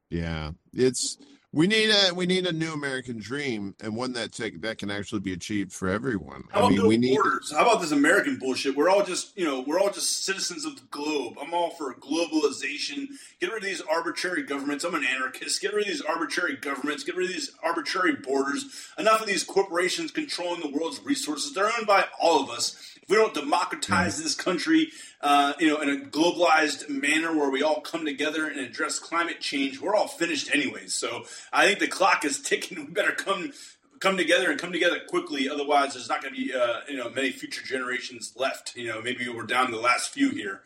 [0.09, 0.51] yeah.
[0.73, 1.17] It's
[1.53, 4.89] we need a we need a new American dream, and one that take, that can
[4.89, 6.45] actually be achieved for everyone.
[6.49, 7.15] How I about mean, no we need.
[7.15, 7.51] borders?
[7.51, 8.75] How about this American bullshit?
[8.75, 11.35] We're all just, you know, we're all just citizens of the globe.
[11.39, 13.07] I'm all for globalization.
[13.39, 14.83] Get rid of these arbitrary governments.
[14.83, 15.61] I'm an anarchist.
[15.61, 17.03] Get rid of these arbitrary governments.
[17.03, 18.89] Get rid of these arbitrary borders.
[18.97, 21.53] Enough of these corporations controlling the world's resources.
[21.53, 22.92] They're owned by all of us.
[23.03, 24.89] If we don't democratize this country,
[25.19, 29.41] uh, you know, in a globalized manner where we all come together and address climate
[29.41, 30.93] change, we're all finished anyways.
[30.93, 32.77] So I think the clock is ticking.
[32.87, 33.51] We better come
[33.99, 35.49] come together and come together quickly.
[35.49, 38.75] Otherwise, there's not going to be uh, you know many future generations left.
[38.75, 40.61] You know, maybe we're down to the last few here.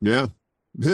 [0.00, 0.26] Yeah,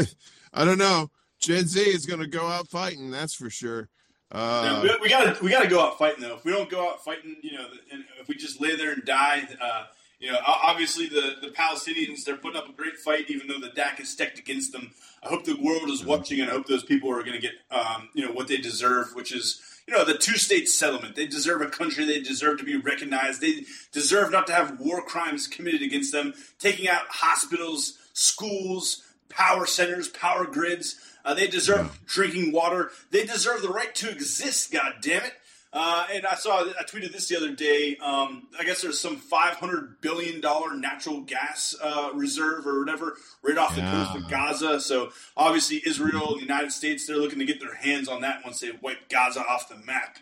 [0.53, 1.11] I don't know.
[1.39, 3.11] Gen Z is going to go out fighting.
[3.11, 3.89] That's for sure.
[4.33, 6.37] Uh, we, we gotta we gotta go out fighting though.
[6.37, 9.05] If we don't go out fighting, you know, and if we just lay there and
[9.05, 9.85] die, uh,
[10.21, 13.71] you know, obviously the the Palestinians they're putting up a great fight, even though the
[13.71, 14.93] DAC is stacked against them.
[15.23, 17.53] I hope the world is watching, and I hope those people are going to get
[17.71, 21.17] um, you know what they deserve, which is you know the two state settlement.
[21.17, 22.05] They deserve a country.
[22.05, 23.41] They deserve to be recognized.
[23.41, 29.65] They deserve not to have war crimes committed against them, taking out hospitals, schools, power
[29.65, 31.01] centers, power grids.
[31.25, 32.91] Uh, they deserve drinking water.
[33.11, 34.71] They deserve the right to exist.
[34.71, 35.33] God damn it!
[35.73, 37.97] Uh, and I saw, I tweeted this the other day.
[37.97, 43.57] Um, I guess there's some 500 billion dollar natural gas uh, reserve or whatever right
[43.57, 44.81] off the coast of Gaza.
[44.81, 48.61] So obviously Israel, the United States, they're looking to get their hands on that once
[48.61, 50.19] they wipe Gaza off the map.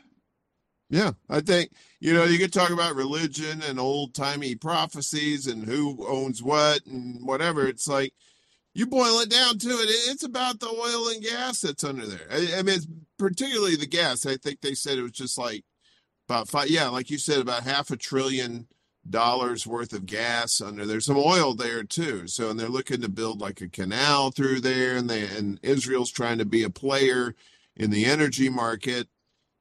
[0.90, 1.70] Yeah, I think
[2.01, 6.86] you know you could talk about religion and old timey prophecies and who owns what
[6.86, 7.66] and whatever.
[7.66, 8.14] It's like
[8.75, 9.89] you boil it down to it.
[10.11, 12.27] It's about the oil and gas that's under there.
[12.31, 12.79] I, I mean,
[13.19, 14.27] particularly the gas.
[14.27, 15.64] I think they said it was just like
[16.29, 16.71] about five.
[16.71, 18.69] Yeah, like you said, about half a trillion
[19.09, 20.95] dollars worth of gas under there.
[20.95, 22.27] There's some oil there too.
[22.27, 26.12] So and they're looking to build like a canal through there, and they and Israel's
[26.12, 27.35] trying to be a player
[27.77, 29.09] in the energy market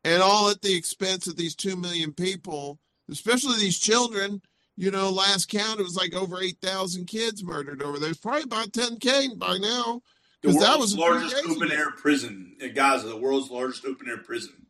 [0.03, 2.79] and all at the expense of these 2 million people,
[3.09, 4.41] especially these children.
[4.79, 8.11] You know, last count, it was like over 8,000 kids murdered over there.
[8.11, 10.01] It's probably about 10K by now.
[10.43, 14.07] The 'Cause world's that was largest open air prison in Gaza, the world's largest open
[14.07, 14.67] air prison.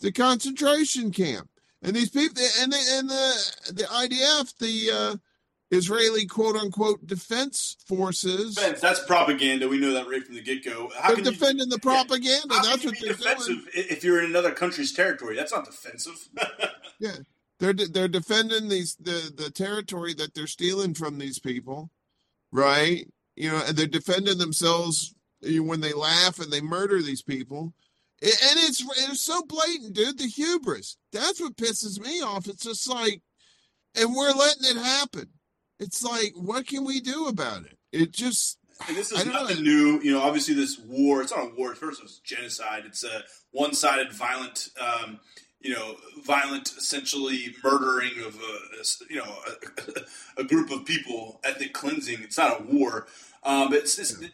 [0.00, 1.48] The concentration camp.
[1.82, 5.16] And these people, and the, and the, the IDF, the uh,
[5.70, 9.68] Israeli quote unquote defense forces, Defense, that's propaganda.
[9.68, 10.90] We know that right from the get go.
[10.98, 12.54] How they're can you- defending the propaganda.
[12.54, 13.62] How That's what they're be doing.
[13.72, 15.34] if you're in another country's territory?
[15.34, 16.28] That's not defensive.
[17.58, 21.90] They're they're defending these the the territory that they're stealing from these people,
[22.52, 23.08] right?
[23.34, 27.74] You know, and they're defending themselves you when they laugh and they murder these people.
[28.22, 30.18] And it's it's so blatant, dude.
[30.18, 30.96] The hubris.
[31.12, 32.46] That's what pisses me off.
[32.46, 33.22] It's just like,
[33.94, 35.28] and we're letting it happen.
[35.78, 37.76] It's like, what can we do about it?
[37.92, 39.60] It just And this is don't know.
[39.60, 40.00] new.
[40.02, 41.74] You know, obviously this war, it's not a war.
[41.74, 42.84] First, it's genocide.
[42.86, 45.20] It's a one-sided, violent, um,
[45.60, 49.36] you know, violent, essentially murdering of a, a- you know,
[50.38, 52.18] a, a group of people, ethnic cleansing.
[52.22, 53.08] It's not a war.
[53.42, 53.84] Um, but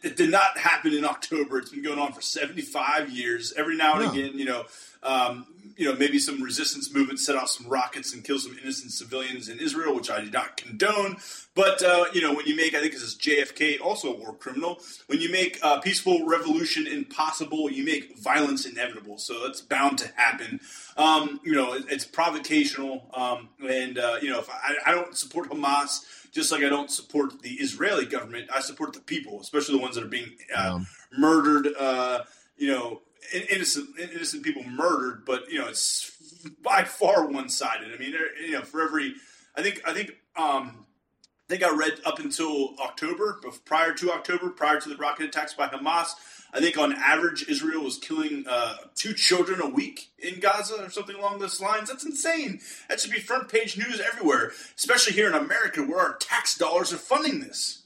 [0.03, 1.59] it did not happen in October.
[1.59, 3.53] It's been going on for 75 years.
[3.55, 4.65] Every now and again, you know,
[5.03, 5.45] um,
[5.75, 9.49] you know, maybe some resistance movement set off some rockets and kill some innocent civilians
[9.49, 11.17] in Israel, which I do not condone.
[11.55, 14.33] But uh, you know, when you make, I think this is JFK, also a war
[14.33, 14.79] criminal.
[15.07, 19.17] When you make uh, peaceful revolution impossible, you make violence inevitable.
[19.17, 20.59] So that's bound to happen.
[20.97, 25.15] Um, you know, it, it's provocational, um, and uh, you know, if I, I don't
[25.17, 26.05] support Hamas.
[26.33, 29.95] Just like I don't support the Israeli government, I support the people, especially the ones
[29.95, 31.67] that are being uh, Um, murdered.
[31.79, 32.23] Uh,
[32.57, 33.01] you know,
[33.33, 36.11] in- innocent innocent people murdered, but you know, it's
[36.61, 37.93] by far one sided.
[37.93, 38.13] I mean,
[38.45, 39.15] you know, for every,
[39.55, 40.85] I think, I think, um,
[41.49, 45.53] I think I read up until October, prior to October, prior to the rocket attacks
[45.53, 46.09] by Hamas,
[46.53, 50.89] I think on average Israel was killing uh, two children a week in Gaza or
[50.89, 51.89] something along those lines.
[51.89, 52.59] That's insane.
[52.89, 56.93] That should be front page news everywhere, especially here in America where our tax dollars
[56.93, 57.83] are funding this.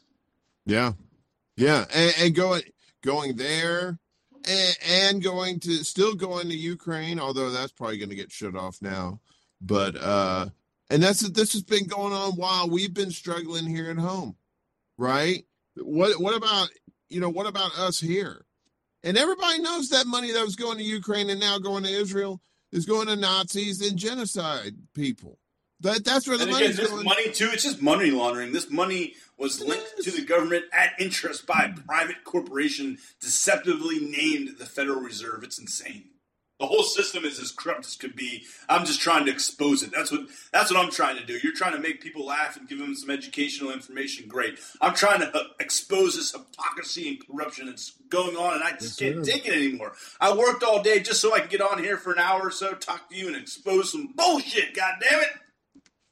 [0.65, 0.93] Yeah,
[1.55, 2.63] yeah, and, and going
[3.01, 3.99] going there,
[4.45, 8.55] and, and going to still going to Ukraine, although that's probably going to get shut
[8.55, 9.21] off now.
[9.61, 10.47] But uh,
[10.89, 14.35] and that's this has been going on while we've been struggling here at home,
[14.97, 15.45] right?
[15.75, 16.69] What what about
[17.07, 18.45] you know what about us here?
[19.03, 22.41] And everybody knows that money that was going to Ukraine and now going to Israel
[22.71, 25.39] is going to Nazis and genocide people.
[25.79, 27.05] That that's where the money's this going.
[27.05, 28.51] money too, it's just money laundering.
[28.51, 34.57] This money was linked to the government at interest by a private corporation deceptively named
[34.57, 35.43] the Federal Reserve.
[35.43, 36.05] It's insane.
[36.59, 38.43] The whole system is as corrupt as could be.
[38.67, 39.91] I'm just trying to expose it.
[39.91, 41.37] That's what that's what I'm trying to do.
[41.43, 44.27] You're trying to make people laugh and give them some educational information.
[44.27, 44.57] Great.
[44.81, 48.99] I'm trying to uh, expose this hypocrisy and corruption that's going on, and I just
[48.99, 49.31] Yes, can't sir.
[49.33, 49.93] take it anymore.
[50.19, 52.51] I worked all day just so I could get on here for an hour or
[52.51, 54.73] so, talk to you, and expose some bullshit.
[54.75, 55.29] God damn it!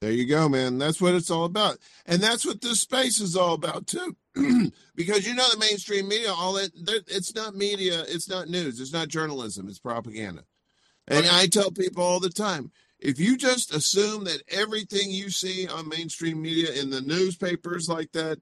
[0.02, 0.78] There you go, man.
[0.78, 1.80] That's what it's all about.
[2.06, 4.16] And that's what this space is all about too.
[4.95, 6.71] because you know the mainstream media, all that-
[7.07, 10.43] it's not media, it's not news, it's not journalism, it's propaganda.
[11.07, 15.67] And I tell people all the time, if you just assume that everything you see
[15.67, 18.39] on mainstream media in the newspapers like that,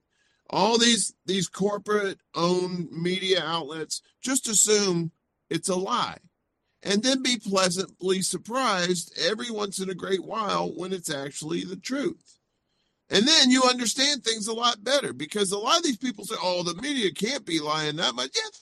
[0.50, 5.12] all these these corporate owned media outlets, just assume
[5.50, 6.18] it's a lie
[6.84, 11.76] and then be pleasantly surprised every once in a great while when it's actually the
[11.78, 12.40] truth.
[13.10, 16.36] And then you understand things a lot better because a lot of these people say,
[16.42, 18.32] oh, the media can't be lying that much.
[18.36, 18.62] Yes,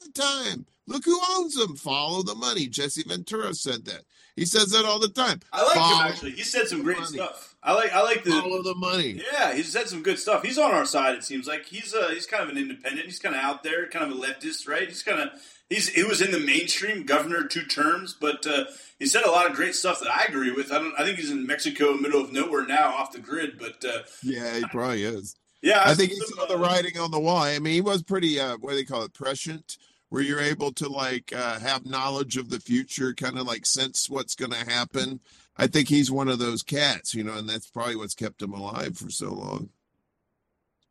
[0.00, 0.12] all the
[0.52, 0.66] time.
[0.86, 1.76] Look who owns them.
[1.76, 2.66] Follow the money.
[2.66, 4.02] Jesse Ventura said that.
[4.36, 5.40] He says that all the time.
[5.52, 6.30] I like Follow him actually.
[6.32, 7.16] He said some great money.
[7.18, 7.56] stuff.
[7.62, 9.20] I like I like the Follow the money.
[9.32, 9.52] yeah.
[9.54, 10.42] He said some good stuff.
[10.44, 11.16] He's on our side.
[11.16, 13.06] It seems like he's uh he's kind of an independent.
[13.06, 14.88] He's kind of out there, kind of a leftist, right?
[14.88, 15.30] He's kind of
[15.68, 18.64] he's he was in the mainstream, governor two terms, but uh,
[18.98, 20.72] he said a lot of great stuff that I agree with.
[20.72, 20.94] I don't.
[20.98, 23.58] I think he's in Mexico, middle of nowhere now, off the grid.
[23.58, 25.36] But uh, Yeah, he probably is.
[25.62, 27.38] yeah, I think he some, saw the uh, writing on the wall.
[27.38, 30.72] I mean, he was pretty, uh, what do they call it, prescient, where you're able
[30.72, 34.70] to like uh, have knowledge of the future, kind of like sense what's going to
[34.70, 35.20] happen.
[35.56, 38.52] I think he's one of those cats, you know, and that's probably what's kept him
[38.52, 39.70] alive for so long.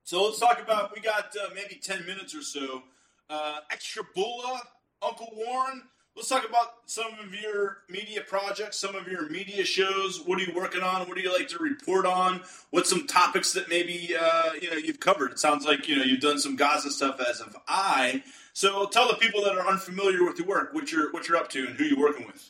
[0.03, 0.93] So let's talk about.
[0.95, 2.83] We got uh, maybe ten minutes or so.
[3.29, 4.61] Uh, Extra Bulla,
[5.01, 5.83] Uncle Warren.
[6.15, 10.23] Let's talk about some of your media projects, some of your media shows.
[10.25, 11.07] What are you working on?
[11.07, 12.41] What do you like to report on?
[12.71, 15.31] What's some topics that maybe uh, you know you've covered?
[15.31, 18.23] It sounds like you know you've done some Gaza stuff as of I.
[18.53, 21.49] So tell the people that are unfamiliar with your work what you're what you're up
[21.49, 22.49] to and who you're working with.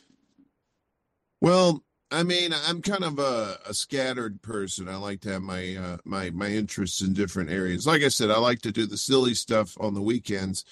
[1.42, 4.88] Well, I mean, I'm kind of a, a scattered person.
[4.88, 7.86] I like to have my uh, my my interests in different areas.
[7.86, 10.64] Like I said, I like to do the silly stuff on the weekends.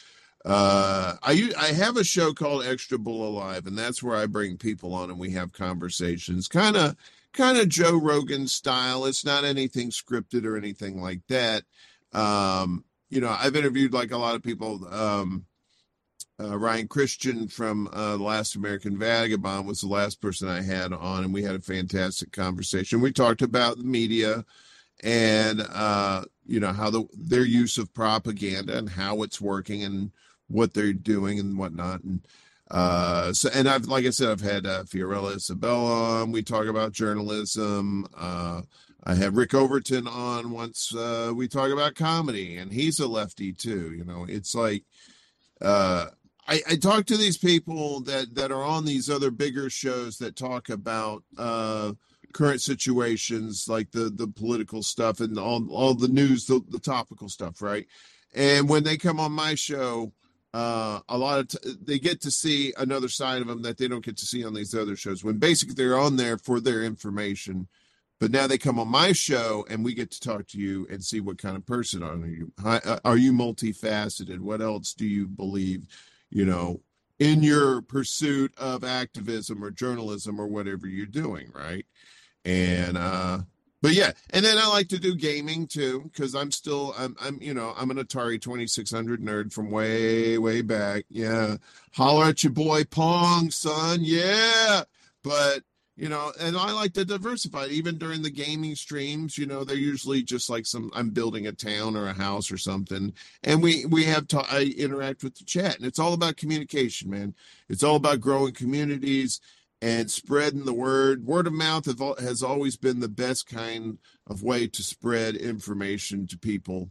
[0.46, 4.56] Uh, I I have a show called Extra Bulla Live, and that's where I bring
[4.56, 6.96] people on and we have conversations, kind of
[7.34, 9.04] kind of Joe Rogan style.
[9.04, 11.64] It's not anything scripted or anything like that.
[12.14, 14.86] Um, you know, I've interviewed like a lot of people.
[14.90, 15.44] Um,
[16.38, 21.24] uh, Ryan Christian from uh, Last American Vagabond was the last person I had on,
[21.24, 23.00] and we had a fantastic conversation.
[23.00, 24.44] We talked about the media
[25.02, 30.10] and uh, you know how the their use of propaganda and how it's working and
[30.48, 32.02] what they're doing and whatnot.
[32.02, 32.26] And
[32.70, 36.32] uh, so, and I've like I said, I've had uh, Fiorella Isabella on.
[36.32, 38.06] We talk about journalism.
[38.16, 38.62] Uh,
[39.04, 40.94] I had Rick Overton on once.
[40.94, 43.92] Uh, we talk about comedy, and he's a lefty too.
[43.92, 44.84] You know, it's like
[45.60, 46.06] uh,
[46.48, 50.36] I, I talk to these people that that are on these other bigger shows that
[50.36, 51.92] talk about uh,
[52.32, 57.28] current situations, like the the political stuff and all all the news, the, the topical
[57.28, 57.86] stuff, right?
[58.34, 60.12] And when they come on my show,
[60.54, 63.88] uh, a lot of t- they get to see another side of them that they
[63.88, 65.24] don't get to see on these other shows.
[65.24, 67.66] When basically they're on there for their information,
[68.20, 71.02] but now they come on my show and we get to talk to you and
[71.02, 72.52] see what kind of person are you.
[72.64, 74.38] Uh, Are you multifaceted?
[74.40, 75.86] What else do you believe?
[76.30, 76.80] You know,
[77.18, 81.86] in your pursuit of activism or journalism or whatever you're doing, right?
[82.44, 83.40] And uh
[83.82, 87.40] but yeah, and then I like to do gaming too because I'm still I'm I'm
[87.40, 91.04] you know I'm an Atari 2600 nerd from way way back.
[91.08, 91.58] Yeah,
[91.92, 94.00] holler at your boy Pong, son.
[94.02, 94.84] Yeah,
[95.22, 95.62] but
[95.96, 97.66] you know, and I like to diversify.
[97.66, 101.52] Even during the gaming streams, you know, they're usually just like some I'm building a
[101.52, 105.44] town or a house or something, and we we have to I interact with the
[105.44, 107.34] chat, and it's all about communication, man.
[107.70, 109.40] It's all about growing communities
[109.80, 111.24] and spreading the word.
[111.24, 111.86] Word of mouth
[112.20, 116.90] has always been the best kind of way to spread information to people.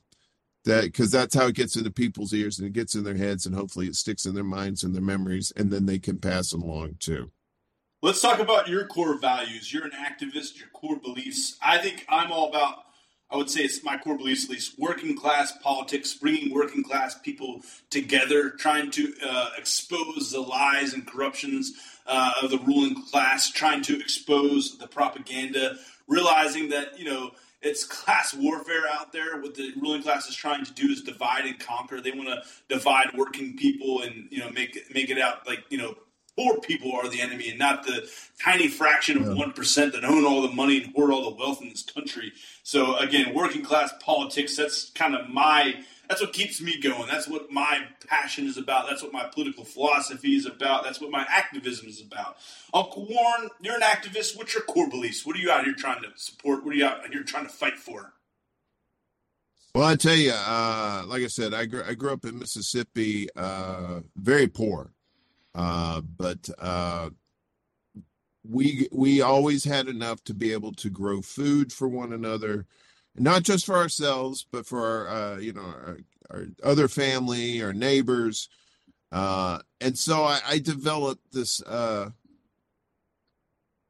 [0.66, 3.46] That because that's how it gets into people's ears and it gets in their heads,
[3.46, 6.50] and hopefully it sticks in their minds and their memories, and then they can pass
[6.50, 7.30] them along too.
[8.06, 9.74] Let's talk about your core values.
[9.74, 11.58] You're an activist, your core beliefs.
[11.60, 12.84] I think I'm all about,
[13.32, 17.18] I would say it's my core beliefs at least, working class politics, bringing working class
[17.18, 21.74] people together, trying to uh, expose the lies and corruptions
[22.06, 25.76] uh, of the ruling class, trying to expose the propaganda,
[26.08, 27.32] realizing that, you know,
[27.64, 29.42] it's class warfare out there.
[29.42, 32.00] What the ruling class is trying to do is divide and conquer.
[32.00, 35.80] They want to divide working people and you know make make it out like you
[35.80, 35.96] know
[36.38, 38.10] poor people are the enemy and not the
[38.44, 41.70] tiny fraction of one that own all the money and hoard all the wealth in
[41.70, 42.34] this country.
[42.64, 44.58] So again, working class politics.
[44.58, 45.76] That's kind of my.
[46.08, 47.08] That's what keeps me going.
[47.08, 48.88] That's what my passion is about.
[48.88, 50.84] That's what my political philosophy is about.
[50.84, 52.38] That's what my activism is about.
[52.76, 54.38] Uncle Warren, you're an activist.
[54.38, 55.26] What's your core beliefs?
[55.26, 56.64] What are you out here trying to support?
[56.64, 58.14] What are you out here trying to fight for?
[59.74, 63.28] Well, I tell you, uh, like I said, I grew, I grew up in Mississippi,
[63.36, 64.94] uh, very poor,
[65.56, 67.10] uh, but uh,
[68.48, 72.68] we we always had enough to be able to grow food for one another,
[73.16, 75.98] not just for ourselves, but for our uh, you know our,
[76.30, 78.50] our other family, our neighbors,
[79.14, 82.10] uh, and so I, I developed this uh,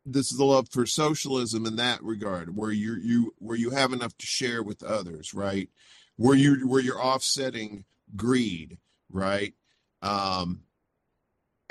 [0.05, 4.27] this love for socialism in that regard, where you you where you have enough to
[4.27, 5.69] share with others, right?
[6.15, 7.85] Where you where you're offsetting
[8.15, 8.77] greed,
[9.09, 9.55] right?
[10.03, 10.61] Um,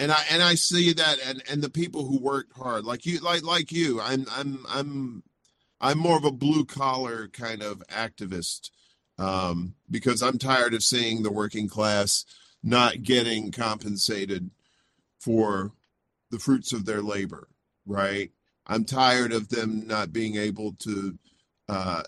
[0.05, 3.21] and I and I see that, and and the people who worked hard, like you,
[3.21, 5.23] like like you, I'm I'm I'm
[5.81, 8.69] I'm more of a blue collar kind of activist
[9.19, 12.27] um, because I'm tired of seeing the working class
[12.63, 14.51] not getting compensated
[15.19, 15.73] for
[16.31, 17.49] the fruits of their labor,
[17.87, 18.31] right?
[18.67, 21.19] I'm tired of them not being able to
[21.67, 22.03] uh,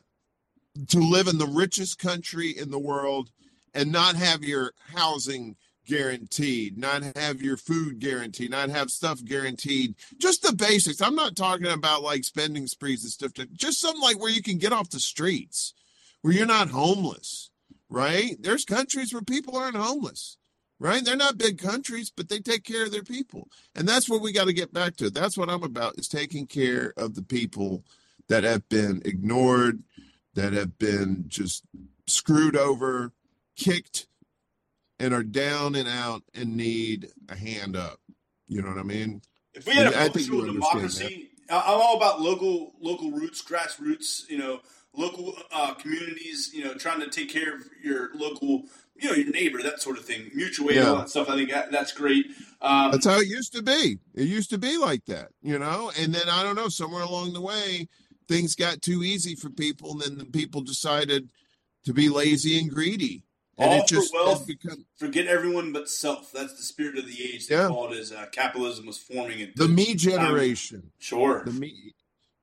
[0.89, 3.31] to live in the richest country in the world
[3.73, 5.57] and not have your housing
[5.87, 9.95] guaranteed, not have your food guaranteed, not have stuff guaranteed.
[10.19, 11.01] Just the basics.
[11.01, 13.47] I'm not talking about like spending sprees and stuff.
[13.53, 15.73] Just something like where you can get off the streets,
[16.23, 17.51] where you're not homeless,
[17.89, 18.37] right?
[18.41, 20.37] There's countries where people aren't homeless,
[20.79, 21.05] right?
[21.05, 23.49] They're not big countries, but they take care of their people.
[23.75, 25.09] And that's what we got to get back to.
[25.09, 27.85] That's what I'm about is taking care of the people
[28.29, 29.83] that have been ignored,
[30.35, 31.65] that have been just
[32.07, 33.13] screwed over,
[33.57, 34.07] kicked,
[34.99, 38.01] and are down and out and need a hand up.
[38.49, 39.23] You know what I mean?
[39.55, 44.29] If we had a I functional democracy, I'm all about local local roots, grassroots.
[44.29, 44.61] You know,
[44.95, 46.51] local uh, communities.
[46.55, 49.99] You know, trying to take care of your local, you know, your neighbor, that sort
[49.99, 50.31] of thing.
[50.35, 51.29] Mutual aid, all that stuff.
[51.29, 52.27] I think that, that's great.
[52.61, 53.99] Um, That's how it used to be.
[54.15, 55.93] It used to be like that, you know?
[56.01, 57.87] And then I don't know, somewhere along the way,
[58.29, 61.29] things got too easy for people, and then the people decided
[61.85, 63.25] to be lazy and greedy.
[63.59, 64.47] And All it for wealth.
[64.47, 66.31] become forget everyone but self.
[66.33, 67.47] That's the spirit of the age.
[67.47, 67.69] They Yeah.
[67.69, 69.41] call it as uh, capitalism was forming.
[69.41, 69.57] It.
[69.57, 70.91] the me generation.
[70.99, 71.43] Sure.
[71.45, 71.95] The me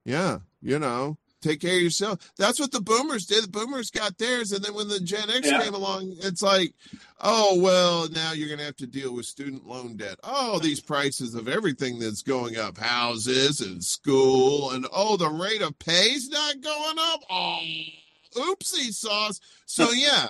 [0.05, 1.17] yeah, you know.
[1.41, 2.31] Take care of yourself.
[2.37, 3.43] That's what the boomers did.
[3.43, 5.61] The boomers got theirs, and then when the Gen X Yeah.
[5.61, 6.73] came along, it's like,
[7.19, 10.17] oh well, now you're gonna have to deal with student loan debt.
[10.23, 15.61] Oh, these prices of everything that's going up, houses and school, and oh, the rate
[15.61, 17.19] of pay's not going up.
[17.29, 17.59] Oh,
[18.35, 19.39] oopsie sauce.
[19.65, 20.29] So yeah,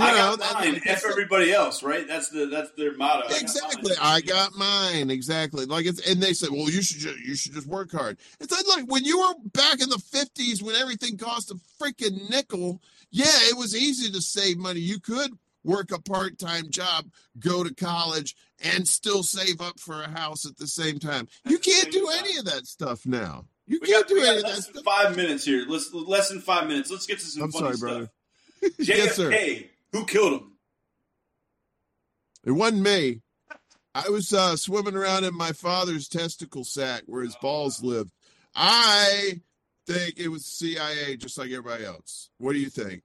[0.00, 0.80] I know, got that- mine.
[0.86, 2.06] F everybody else, right?
[2.08, 3.26] That's the that's their motto.
[3.26, 3.92] I got Exactly.
[4.00, 5.10] I got mine.
[5.10, 5.66] Exactly.
[5.66, 8.18] Like it's and they said, well, you should just you should just work hard.
[8.40, 12.28] It's like look, when you were back in the fifties when everything cost a freaking
[12.30, 12.80] nickel,
[13.10, 14.80] yeah, it was easy to save money.
[14.80, 15.32] You could
[15.62, 17.06] work a part-time job,
[17.38, 21.26] go to college, and still save up for a house at the same time.
[21.46, 22.18] You At can't do time.
[22.18, 23.46] any of that stuff now.
[23.66, 24.84] You We can't got, do any of that stuff.
[24.84, 25.64] five minutes here.
[25.66, 26.90] Let's less than five minutes.
[26.90, 27.88] Let's get to some I'm funny sorry, stuff.
[27.90, 28.10] brother.
[28.80, 29.30] JFK, Yes, sir.
[29.94, 30.52] Who killed him?
[32.44, 33.20] It wasn't me.
[33.94, 38.10] I was uh, swimming around in my father's testicle sack where his balls lived.
[38.56, 39.40] I
[39.86, 42.28] think it was CIA, just like everybody else.
[42.38, 43.02] What do you think?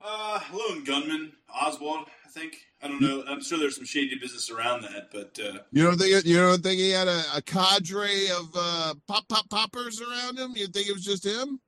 [0.00, 2.06] Uh, lone gunman Oswald.
[2.24, 2.58] I think.
[2.80, 3.24] I don't know.
[3.28, 6.62] I'm sure there's some shady business around that, but uh, You don't think you don't
[6.62, 10.52] think he had a, a cadre of uh, pop pop poppers around him?
[10.54, 11.58] You think it was just him?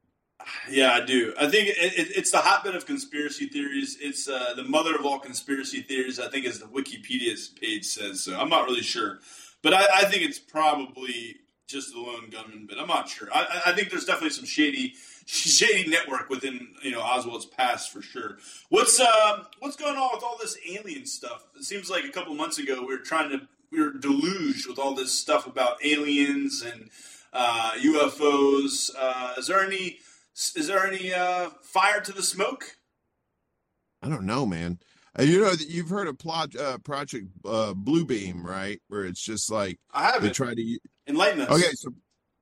[0.70, 1.34] Yeah, I do.
[1.38, 3.96] I think it, it, it's the hotbed of conspiracy theories.
[4.00, 6.20] It's uh, the mother of all conspiracy theories.
[6.20, 8.22] I think, as the Wikipedia page says.
[8.22, 9.18] So I'm not really sure,
[9.62, 13.28] but I, I think it's probably just the lone gunman, but I'm not sure.
[13.34, 14.94] I, I- think there's definitely some shady,
[15.26, 18.36] shady network within you know Oswald's past for sure.
[18.68, 21.44] What's uh, what's going on with all this alien stuff?
[21.56, 23.40] It seems like a couple months ago we were trying to
[23.72, 26.90] we were deluged with all this stuff about aliens and
[27.32, 28.90] uh, UFOs.
[28.96, 29.98] Uh, is there any
[30.54, 32.76] is there any uh, fire to the smoke?
[34.02, 34.78] I don't know, man.
[35.18, 38.80] Uh, you know, you've heard of plot, uh, Project uh, Bluebeam, right?
[38.88, 40.34] Where it's just like I they haven't.
[40.34, 40.78] try to.
[41.08, 41.50] Enlighten us.
[41.50, 41.90] Okay, so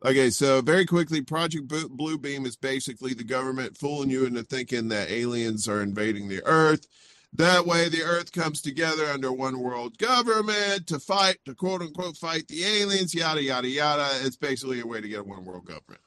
[0.05, 5.11] okay, so very quickly, Project Bluebeam is basically the government fooling you into thinking that
[5.11, 6.87] aliens are invading the Earth.
[7.35, 12.17] That way, the Earth comes together under one world government to fight, to quote unquote,
[12.17, 13.15] fight the aliens.
[13.15, 14.09] Yada yada yada.
[14.23, 16.01] It's basically a way to get a one world government.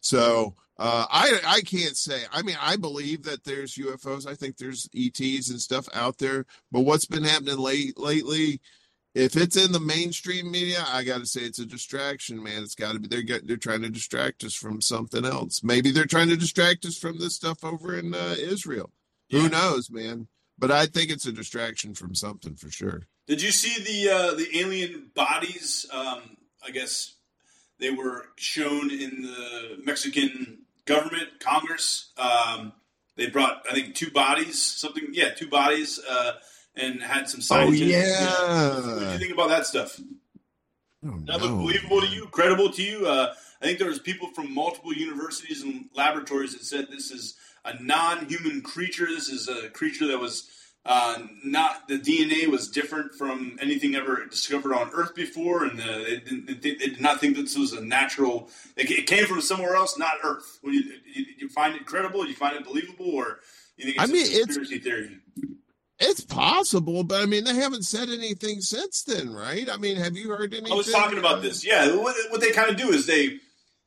[0.00, 2.22] So uh, I I can't say.
[2.32, 4.26] I mean, I believe that there's UFOs.
[4.26, 6.44] I think there's ETs and stuff out there.
[6.70, 8.60] But what's been happening late lately?
[9.14, 12.62] If it's in the mainstream media, I got to say it's a distraction, man.
[12.62, 15.64] It's got to be they're get, they're trying to distract us from something else.
[15.64, 18.90] Maybe they're trying to distract us from this stuff over in uh, Israel.
[19.30, 19.40] Yeah.
[19.40, 20.28] Who knows, man?
[20.58, 23.04] But I think it's a distraction from something for sure.
[23.26, 25.86] Did you see the uh, the alien bodies?
[25.90, 27.14] Um, I guess
[27.78, 32.12] they were shown in the Mexican government, Congress.
[32.16, 32.72] Um,
[33.16, 35.08] they brought, I think, two bodies, something.
[35.12, 36.32] Yeah, two bodies, uh,
[36.74, 37.82] and had some scientists.
[37.82, 38.86] Oh scientists.
[38.86, 40.00] What do you think about that stuff?
[41.04, 42.26] Don't That look know, believable to you?
[42.26, 43.06] Credible to you?
[43.06, 47.36] Uh, I think there was people from multiple universities and laboratories that said this is
[47.64, 49.06] a non-human creature.
[49.06, 50.50] This is a creature that was
[50.86, 55.98] uh, not the DNA was different from anything ever discovered on Earth before, and uh,
[55.98, 58.48] they, didn't, they, they did not think this was a natural.
[58.76, 60.60] It, it came from somewhere else, not Earth.
[60.62, 60.82] Would you,
[61.12, 62.26] you, you find it credible?
[62.26, 63.40] You find it believable, or
[63.76, 65.18] you think it's I a mean, it's- conspiracy theory?
[65.98, 69.66] It's possible, but I mean, they haven't said anything since then, right?
[69.70, 70.70] I mean, have you heard anything?
[70.70, 71.64] I was talking about this.
[71.66, 73.38] Yeah, what, what they kind of do is they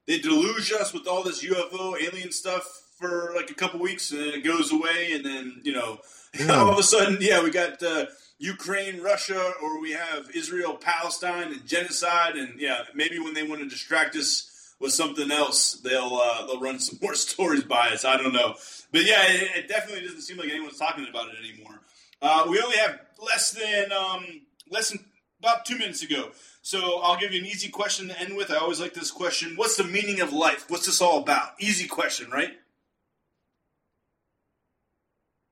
[0.07, 2.63] they deluge us with all this UFO alien stuff
[2.97, 5.99] for like a couple weeks, and then it goes away, and then you know,
[6.37, 6.53] Yeah.
[6.59, 8.05] all of a sudden, yeah, we got uh,
[8.37, 13.61] Ukraine, Russia, or we have Israel, Palestine, and genocide, and yeah, maybe when they want
[13.61, 18.05] to distract us with something else, they'll uh, they'll run some more stories by us.
[18.05, 18.55] I don't know,
[18.91, 21.81] but yeah, it, it definitely doesn't seem like anyone's talking about it anymore.
[22.21, 24.99] Uh, we only have less than um, less than
[25.39, 26.31] about two minutes ago.
[26.61, 28.51] So I'll give you an easy question to end with.
[28.51, 29.53] I always like this question.
[29.55, 30.65] What's the meaning of life?
[30.69, 31.51] What's this all about?
[31.59, 32.51] Easy question, right?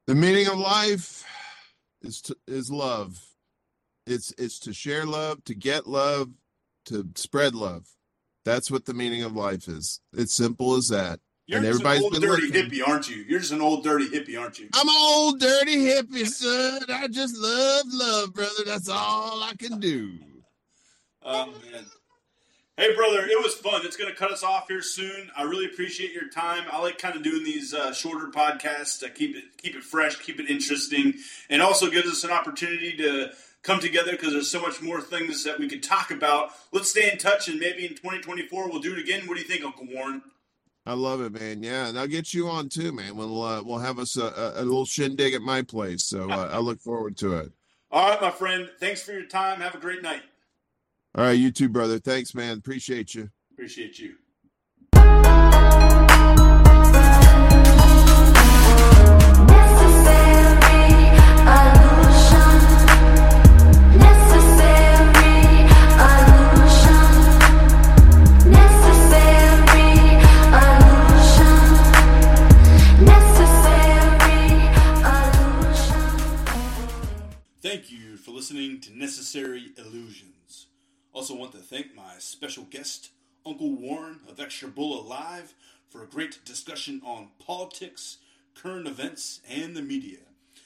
[0.07, 1.25] The meaning of life
[2.01, 3.19] is to, is love.
[4.05, 6.29] It's it's to share love, to get love,
[6.85, 7.87] to spread love.
[8.45, 9.99] That's what the meaning of life is.
[10.13, 11.19] It's simple as that.
[11.45, 12.69] You're And just an everybody's old dirty looking.
[12.71, 13.17] hippie, aren't you?
[13.27, 14.69] You're just an old dirty hippie, aren't you?
[14.73, 16.81] I'm an old dirty hippie, son.
[16.89, 18.63] I just love love, brother.
[18.65, 20.13] That's all I can do.
[21.23, 21.85] Oh man.
[22.79, 23.81] Hey brother, it was fun.
[23.87, 25.31] It's gonna cut us off here soon.
[25.35, 26.63] I really appreciate your time.
[26.71, 30.17] I like kind of doing these uh, shorter podcasts to keep it keep it fresh,
[30.17, 31.15] keep it interesting,
[31.49, 33.31] and also gives us an opportunity to
[33.63, 36.51] come together because there's so much more things that we could talk about.
[36.71, 39.25] Let's stay in touch, and maybe in 2024 we'll do it again.
[39.25, 40.21] What do you think, Uncle Warren?
[40.85, 41.63] I love it, man.
[41.63, 43.17] Yeah, and I'll get you on too, man.
[43.17, 46.05] We'll uh, we'll have us a, a, a little shindig at my place.
[46.05, 47.51] So uh, I look forward to it.
[47.91, 48.69] All right, my friend.
[48.79, 49.61] Thanks for your time.
[49.61, 50.21] Have a great night.
[51.17, 51.97] All right, you too, brother.
[51.97, 52.59] Thanks, man.
[52.59, 53.31] Appreciate you.
[53.51, 54.17] Appreciate you.
[59.47, 61.09] Necessary
[61.41, 62.59] illusion.
[63.97, 65.65] Necessary
[66.05, 67.09] illusion.
[68.51, 69.89] Necessary
[70.53, 71.57] illusion.
[73.05, 74.37] Necessary
[75.01, 76.05] illusion.
[77.63, 80.36] Thank you for listening to Necessary Illusions.
[81.17, 83.09] Also, want to thank my special guest,
[83.43, 85.55] Uncle Warren of Extra Bulla Live,
[85.89, 88.17] for a great discussion on politics,
[88.53, 90.19] current events, and the media.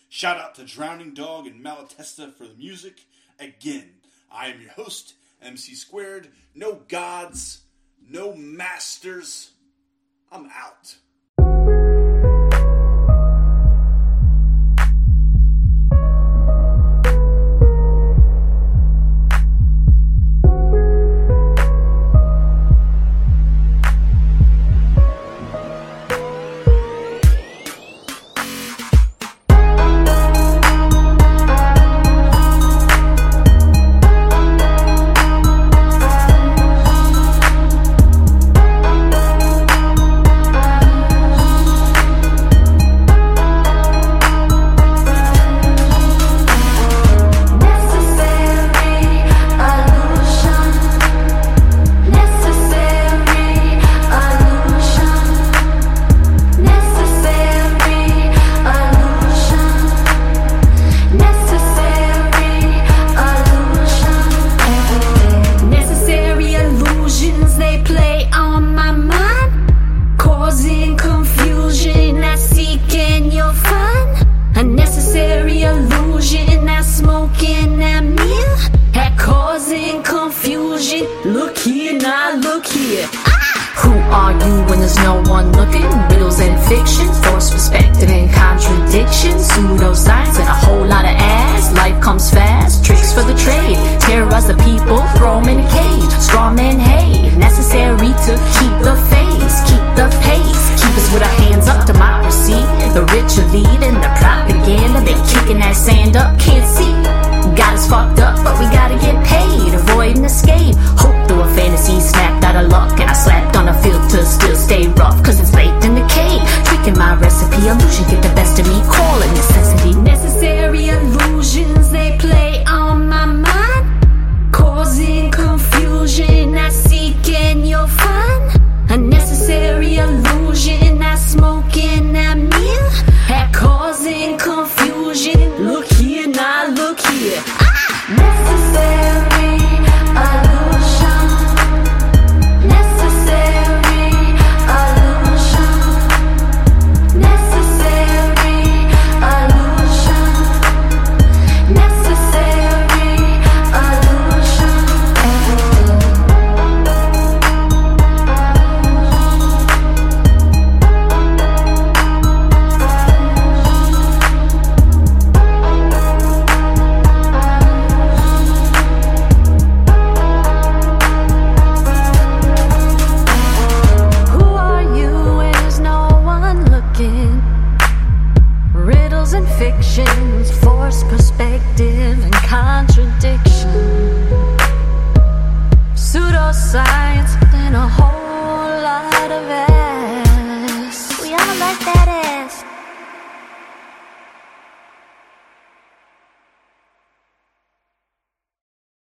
[0.10, 3.06] Shout out to Drowning Dog and Malatesta for the music.
[3.40, 3.92] Again,
[4.30, 6.28] I am your host, MC Squared.
[6.54, 7.62] No gods,
[8.06, 9.52] no masters.
[10.34, 10.98] I'm out.